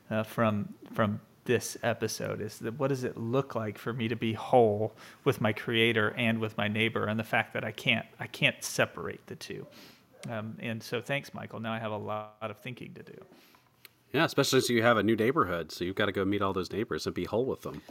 uh, 0.09 0.23
from, 0.23 0.73
from 0.93 1.19
this 1.45 1.77
episode 1.83 2.41
is 2.41 2.59
that 2.59 2.77
what 2.79 2.87
does 2.87 3.03
it 3.03 3.17
look 3.17 3.55
like 3.55 3.77
for 3.77 3.93
me 3.93 4.07
to 4.07 4.15
be 4.15 4.33
whole 4.33 4.95
with 5.23 5.39
my 5.39 5.53
creator 5.53 6.13
and 6.17 6.39
with 6.39 6.57
my 6.57 6.67
neighbor 6.67 7.05
and 7.05 7.19
the 7.19 7.23
fact 7.23 7.53
that 7.53 7.63
I 7.63 7.71
can't 7.71 8.05
I 8.19 8.27
can't 8.27 8.61
separate 8.63 9.25
the 9.27 9.35
two. 9.35 9.65
Um, 10.29 10.57
and 10.59 10.81
so 10.81 11.01
thanks, 11.01 11.33
Michael. 11.33 11.59
Now 11.59 11.71
I 11.71 11.79
have 11.79 11.91
a 11.91 11.97
lot 11.97 12.35
of 12.41 12.57
thinking 12.57 12.93
to 12.95 13.03
do. 13.03 13.17
Yeah, 14.11 14.25
especially 14.25 14.57
as 14.57 14.69
you 14.69 14.81
have 14.81 14.97
a 14.97 15.03
new 15.03 15.15
neighborhood, 15.15 15.71
so 15.71 15.83
you've 15.83 15.95
got 15.95 16.05
to 16.07 16.11
go 16.11 16.25
meet 16.25 16.41
all 16.41 16.53
those 16.53 16.71
neighbors 16.71 17.05
and 17.05 17.13
be 17.13 17.25
whole 17.25 17.45
with 17.45 17.61
them. 17.61 17.81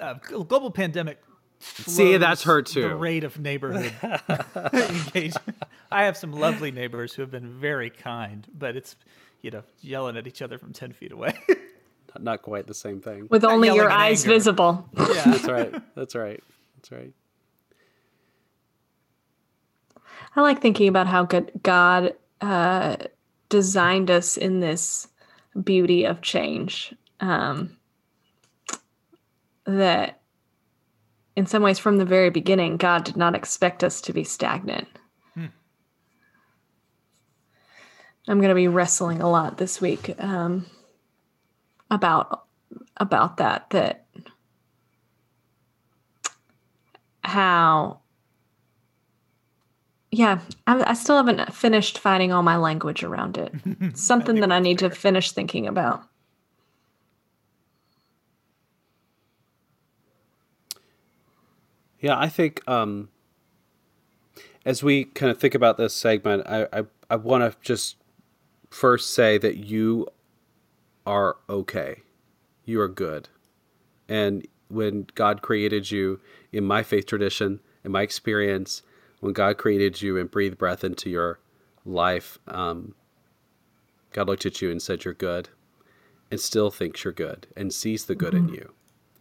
Uh, 0.00 0.14
global 0.14 0.70
pandemic. 0.70 1.18
See, 1.62 2.16
that's 2.16 2.42
her 2.42 2.62
too. 2.62 2.82
The 2.82 2.94
rate 2.94 3.24
of 3.24 3.38
neighborhood 3.38 3.92
engagement. 4.72 5.62
I 5.90 6.04
have 6.04 6.16
some 6.16 6.32
lovely 6.32 6.72
neighbors 6.72 7.14
who 7.14 7.22
have 7.22 7.30
been 7.30 7.60
very 7.60 7.90
kind, 7.90 8.46
but 8.52 8.76
it's 8.76 8.96
you 9.42 9.50
know 9.50 9.62
yelling 9.80 10.16
at 10.16 10.26
each 10.26 10.42
other 10.42 10.58
from 10.58 10.72
ten 10.72 10.92
feet 10.92 11.12
away 11.12 11.34
not 12.20 12.42
quite 12.42 12.66
the 12.66 12.74
same 12.74 13.00
thing. 13.00 13.26
With 13.30 13.44
only 13.44 13.68
your 13.68 13.90
eyes 13.90 14.24
anger. 14.24 14.34
visible. 14.34 14.88
Yeah, 14.96 15.04
that's 15.26 15.44
right. 15.44 15.94
That's 15.94 16.14
right. 16.14 16.42
That's 16.76 16.92
right. 16.92 17.12
I 20.34 20.40
like 20.40 20.60
thinking 20.60 20.88
about 20.88 21.06
how 21.06 21.24
good 21.24 21.50
God 21.62 22.14
uh, 22.40 22.96
designed 23.48 24.10
us 24.10 24.36
in 24.36 24.60
this 24.60 25.08
beauty 25.62 26.04
of 26.04 26.22
change. 26.22 26.94
Um, 27.20 27.76
that 29.64 30.21
in 31.36 31.46
some 31.46 31.62
ways, 31.62 31.78
from 31.78 31.98
the 31.98 32.04
very 32.04 32.30
beginning, 32.30 32.76
God 32.76 33.04
did 33.04 33.16
not 33.16 33.34
expect 33.34 33.82
us 33.82 34.00
to 34.02 34.12
be 34.12 34.24
stagnant. 34.24 34.88
Hmm. 35.34 35.46
I'm 38.28 38.38
going 38.38 38.50
to 38.50 38.54
be 38.54 38.68
wrestling 38.68 39.20
a 39.20 39.30
lot 39.30 39.58
this 39.58 39.80
week. 39.80 40.14
Um, 40.18 40.66
about 41.92 42.46
about 42.96 43.36
that 43.36 43.68
that 43.70 44.06
how 47.22 48.00
yeah 50.10 50.40
I, 50.66 50.90
I, 50.90 50.94
still 50.94 51.16
haven't 51.16 51.54
finished 51.54 51.98
finding 51.98 52.32
all 52.32 52.42
my 52.42 52.56
language 52.56 53.04
around 53.04 53.36
it 53.36 53.52
something 53.96 54.40
that 54.40 54.50
i 54.50 54.58
need 54.58 54.78
to 54.80 54.90
finish 54.90 55.32
thinking 55.32 55.66
about 55.66 56.02
yeah 62.02 62.18
i 62.18 62.28
think 62.28 62.62
um 62.68 63.08
as 64.66 64.82
we 64.82 65.04
kind 65.06 65.30
of 65.30 65.38
think 65.38 65.54
about 65.54 65.78
this 65.78 65.94
segment 65.94 66.46
i 66.46 66.66
i, 66.72 66.82
I 67.08 67.16
want 67.16 67.50
to 67.50 67.58
just 67.62 67.96
first 68.72 69.12
say 69.12 69.38
that 69.38 69.56
you 69.56 70.06
are 71.06 71.36
okay. 71.48 72.02
You 72.64 72.80
are 72.80 72.88
good. 72.88 73.28
And 74.08 74.46
when 74.68 75.06
God 75.14 75.42
created 75.42 75.90
you, 75.90 76.20
in 76.52 76.64
my 76.64 76.82
faith 76.82 77.06
tradition, 77.06 77.60
in 77.84 77.92
my 77.92 78.02
experience, 78.02 78.82
when 79.20 79.32
God 79.32 79.58
created 79.58 80.02
you 80.02 80.18
and 80.18 80.30
breathed 80.30 80.58
breath 80.58 80.84
into 80.84 81.10
your 81.10 81.38
life, 81.84 82.38
um, 82.48 82.94
God 84.12 84.28
looked 84.28 84.46
at 84.46 84.60
you 84.62 84.70
and 84.70 84.80
said, 84.80 85.04
You're 85.04 85.14
good, 85.14 85.48
and 86.30 86.40
still 86.40 86.70
thinks 86.70 87.04
you're 87.04 87.12
good 87.12 87.46
and 87.56 87.72
sees 87.72 88.06
the 88.06 88.14
good 88.14 88.34
mm-hmm. 88.34 88.48
in 88.48 88.54
you. 88.54 88.72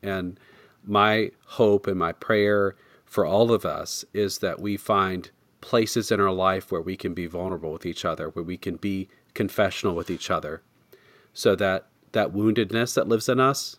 And 0.02 0.40
my 0.84 1.32
hope 1.46 1.88
and 1.88 1.98
my 1.98 2.12
prayer 2.12 2.76
for 3.06 3.26
all 3.26 3.52
of 3.52 3.66
us 3.66 4.06
is 4.14 4.40
that 4.40 4.60
we 4.60 4.78
find 4.78 5.32
places 5.60 6.12
in 6.12 6.20
our 6.20 6.32
life 6.32 6.72
where 6.72 6.82
we 6.82 6.98
can 6.98 7.14
be 7.14 7.28
vulnerable 7.28 7.72
with 7.72 7.86
each 7.86 8.04
other, 8.06 8.30
where 8.30 8.44
we 8.44 8.58
can 8.58 8.76
be 8.78 9.08
confessional 9.34 9.96
with 9.96 10.10
each 10.10 10.32
other, 10.32 10.62
so 11.34 11.56
that 11.56 11.88
that 12.14 12.34
woundedness 12.34 12.96
that 12.96 13.08
lives 13.08 13.30
in 13.30 13.40
us 13.40 13.78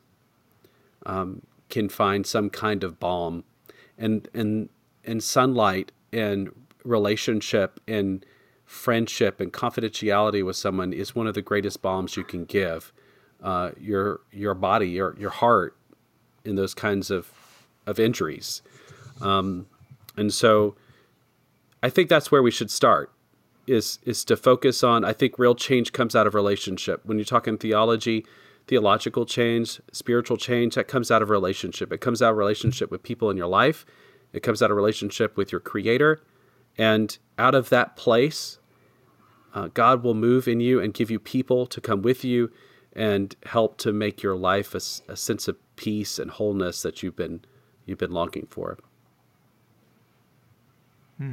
um, 1.05 1.43
can 1.69 1.89
find 1.89 2.27
some 2.27 2.49
kind 2.51 2.85
of 2.85 3.01
balm. 3.01 3.45
And 3.99 4.29
and 4.33 4.69
and 5.05 5.23
sunlight 5.23 5.93
and 6.13 6.51
relationship 6.85 7.81
and 7.87 8.25
friendship 8.65 9.41
and 9.41 9.53
confidentiality 9.53 10.45
with 10.45 10.57
someone 10.57 10.93
is 10.93 11.15
one 11.15 11.27
of 11.27 11.35
the 11.35 11.43
greatest 11.43 11.83
balms 11.83 12.17
you 12.17 12.25
can 12.25 12.45
give 12.45 12.93
uh, 13.43 13.73
your 13.79 14.21
your 14.31 14.55
body, 14.55 14.89
your 14.89 15.17
your 15.19 15.31
heart, 15.31 15.77
in 16.45 16.57
those 16.57 16.75
kinds 16.75 17.11
of 17.11 17.33
of 17.87 17.99
injuries. 17.99 18.63
Um, 19.21 19.67
and 20.17 20.33
so, 20.33 20.77
I 21.83 21.91
think 21.91 22.09
that's 22.09 22.31
where 22.31 22.43
we 22.43 22.51
should 22.51 22.71
start. 22.71 23.13
Is 23.67 23.99
is 24.05 24.25
to 24.25 24.37
focus 24.37 24.83
on. 24.83 25.05
I 25.05 25.13
think 25.13 25.39
real 25.39 25.55
change 25.55 25.93
comes 25.93 26.17
out 26.17 26.27
of 26.27 26.35
relationship. 26.35 27.01
When 27.05 27.19
you're 27.19 27.25
talking 27.25 27.59
theology, 27.59 28.27
theological 28.67 29.25
change, 29.25 29.81
spiritual 29.93 30.37
change, 30.37 30.75
that 30.75 30.89
comes 30.89 31.11
out 31.11 31.23
of 31.23 31.31
relationship. 31.31 31.93
It 31.93 32.01
comes 32.01 32.23
out 32.23 32.33
of 32.33 32.37
relationship 32.37 32.91
with 32.91 33.03
people 33.03 33.31
in 33.31 33.37
your 33.37 33.47
life. 33.47 33.87
It 34.33 34.43
comes 34.43 34.63
out 34.63 34.71
of 34.71 34.77
relationship 34.77 35.37
with 35.37 35.53
your 35.53 35.61
Creator, 35.61 36.21
and 36.79 37.17
out 37.39 37.55
of 37.55 37.69
that 37.69 37.97
place, 37.97 38.59
uh, 39.55 39.69
God 39.75 40.03
will 40.03 40.15
move 40.15 40.49
in 40.49 40.61
you 40.61 40.81
and 40.81 40.95
give 40.95 41.11
you 41.11 41.19
people 41.19 41.67
to 41.67 41.81
come 41.81 42.03
with 42.03 42.25
you 42.25 42.51
and 42.95 43.35
help 43.47 43.79
to 43.79 43.93
make 43.93 44.23
your 44.23 44.37
life 44.37 44.75
a, 44.75 45.13
a 45.13 45.17
sense 45.17 45.49
of 45.49 45.57
peace 45.77 46.19
and 46.19 46.31
wholeness 46.33 46.83
that 46.83 47.03
you've 47.03 47.17
been 47.17 47.41
you've 47.87 47.99
been 47.99 48.13
longing 48.13 48.47
for. 48.51 48.79
Hmm. 51.19 51.33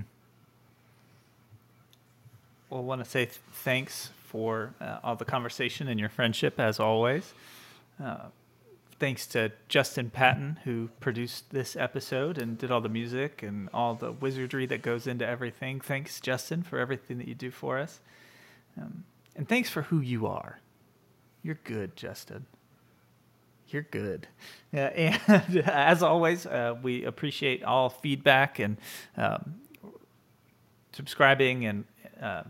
Well, 2.70 2.82
I 2.82 2.84
want 2.84 3.04
to 3.04 3.10
say 3.10 3.26
th- 3.26 3.40
thanks 3.52 4.10
for 4.26 4.74
uh, 4.80 5.00
all 5.04 5.16
the 5.16 5.26
conversation 5.26 5.88
and 5.88 6.00
your 6.00 6.10
friendship, 6.10 6.60
as 6.60 6.80
always. 6.80 7.34
Uh, 8.04 8.28
thanks 9.00 9.26
to 9.28 9.52
Justin 9.68 10.10
Patton, 10.10 10.60
who 10.66 10.90
produced 11.00 11.50
this 11.52 11.76
episode 11.76 12.38
and 12.38 12.58
did 12.58 12.70
all 12.70 12.82
the 12.82 12.90
music 12.90 13.42
and 13.42 13.70
all 13.74 13.96
the 13.96 14.12
wizardry 14.12 14.66
that 14.68 14.82
goes 14.82 15.08
into 15.08 15.26
everything. 15.26 15.80
Thanks, 15.80 16.20
Justin, 16.20 16.62
for 16.64 16.78
everything 16.78 17.18
that 17.18 17.28
you 17.28 17.36
do 17.36 17.50
for 17.50 17.80
us. 17.80 18.00
Um, 18.78 19.06
and 19.36 19.48
thanks 19.48 19.70
for 19.70 19.84
who 19.84 20.00
you 20.00 20.28
are. 20.28 20.60
You're 21.44 21.60
good, 21.64 21.96
Justin. 21.96 22.46
You're 23.70 23.84
good. 23.84 24.28
Uh, 24.74 24.78
and 24.78 25.58
as 25.66 26.04
always, 26.04 26.46
uh, 26.46 26.76
we 26.82 27.06
appreciate 27.06 27.64
all 27.64 27.90
feedback 27.90 28.60
and 28.60 28.78
um, 29.18 29.56
subscribing 30.92 31.66
and 31.66 31.86
uh, 32.22 32.44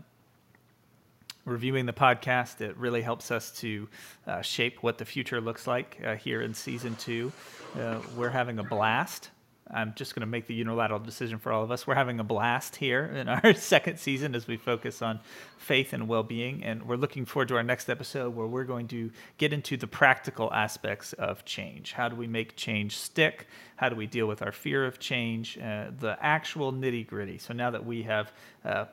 reviewing 1.44 1.86
the 1.86 1.92
podcast. 1.92 2.60
It 2.60 2.76
really 2.76 3.02
helps 3.02 3.30
us 3.30 3.50
to 3.60 3.88
uh, 4.26 4.42
shape 4.42 4.82
what 4.82 4.98
the 4.98 5.04
future 5.04 5.40
looks 5.40 5.66
like 5.66 6.00
uh, 6.04 6.16
here 6.16 6.42
in 6.42 6.54
season 6.54 6.96
two. 6.96 7.32
Uh, 7.78 8.00
we're 8.16 8.30
having 8.30 8.58
a 8.58 8.64
blast. 8.64 9.30
I'm 9.72 9.94
just 9.94 10.14
going 10.14 10.20
to 10.20 10.26
make 10.26 10.46
the 10.46 10.54
unilateral 10.54 11.00
decision 11.00 11.38
for 11.38 11.52
all 11.52 11.62
of 11.62 11.70
us. 11.70 11.86
We're 11.86 11.94
having 11.94 12.20
a 12.20 12.24
blast 12.24 12.76
here 12.76 13.06
in 13.06 13.28
our 13.28 13.54
second 13.54 13.98
season 13.98 14.34
as 14.34 14.46
we 14.46 14.56
focus 14.56 15.02
on 15.02 15.20
faith 15.58 15.92
and 15.92 16.08
well 16.08 16.22
being. 16.22 16.64
And 16.64 16.88
we're 16.88 16.96
looking 16.96 17.24
forward 17.24 17.48
to 17.48 17.56
our 17.56 17.62
next 17.62 17.88
episode 17.88 18.34
where 18.34 18.46
we're 18.46 18.64
going 18.64 18.88
to 18.88 19.10
get 19.38 19.52
into 19.52 19.76
the 19.76 19.86
practical 19.86 20.52
aspects 20.52 21.12
of 21.14 21.44
change. 21.44 21.92
How 21.92 22.08
do 22.08 22.16
we 22.16 22.26
make 22.26 22.56
change 22.56 22.96
stick? 22.96 23.46
How 23.76 23.88
do 23.88 23.96
we 23.96 24.06
deal 24.06 24.26
with 24.26 24.42
our 24.42 24.52
fear 24.52 24.84
of 24.86 24.98
change? 24.98 25.58
Uh, 25.58 25.86
the 25.98 26.16
actual 26.20 26.72
nitty 26.72 27.06
gritty. 27.06 27.38
So 27.38 27.54
now 27.54 27.70
that 27.70 27.84
we 27.84 28.02
have 28.02 28.32
uh, 28.64 28.86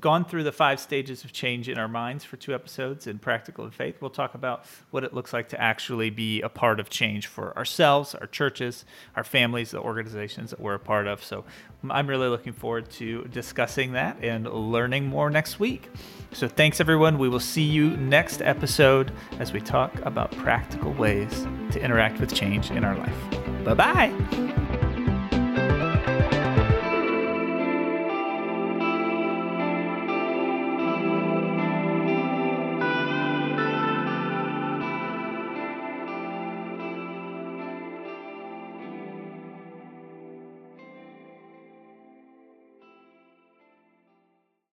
gone 0.00 0.24
through 0.24 0.44
the 0.44 0.52
five 0.52 0.78
stages 0.78 1.24
of 1.24 1.32
change 1.32 1.68
in 1.68 1.78
our 1.78 1.88
minds 1.88 2.24
for 2.24 2.36
two 2.36 2.54
episodes 2.54 3.06
in 3.06 3.18
practical 3.18 3.64
and 3.64 3.74
faith. 3.74 3.96
We'll 4.00 4.10
talk 4.10 4.34
about 4.34 4.64
what 4.90 5.04
it 5.04 5.12
looks 5.12 5.32
like 5.32 5.48
to 5.50 5.60
actually 5.60 6.10
be 6.10 6.40
a 6.42 6.48
part 6.48 6.80
of 6.80 6.90
change 6.90 7.26
for 7.26 7.56
ourselves 7.56 8.14
our 8.14 8.26
churches 8.26 8.84
our 9.16 9.24
families 9.24 9.70
the 9.70 9.80
organizations 9.80 10.50
that 10.50 10.60
we're 10.60 10.74
a 10.74 10.78
part 10.78 11.06
of. 11.06 11.22
So 11.22 11.44
i'm 11.90 12.06
really 12.06 12.28
looking 12.28 12.52
forward 12.52 12.90
to 12.90 13.24
discussing 13.24 13.92
that 13.92 14.16
and 14.22 14.50
learning 14.50 15.06
more 15.06 15.30
next 15.30 15.60
week. 15.60 15.90
So 16.32 16.48
thanks 16.48 16.80
everyone. 16.80 17.18
We 17.18 17.28
will 17.28 17.40
see 17.40 17.62
you 17.62 17.90
next 17.96 18.42
episode 18.42 19.12
as 19.38 19.52
we 19.52 19.60
talk 19.60 19.94
about 20.00 20.30
practical 20.32 20.92
ways 20.92 21.46
to 21.72 21.80
interact 21.82 22.20
with 22.20 22.34
change 22.34 22.70
in 22.70 22.84
our 22.84 22.96
life. 22.96 23.64
Bye 23.64 23.74
bye 23.74 24.83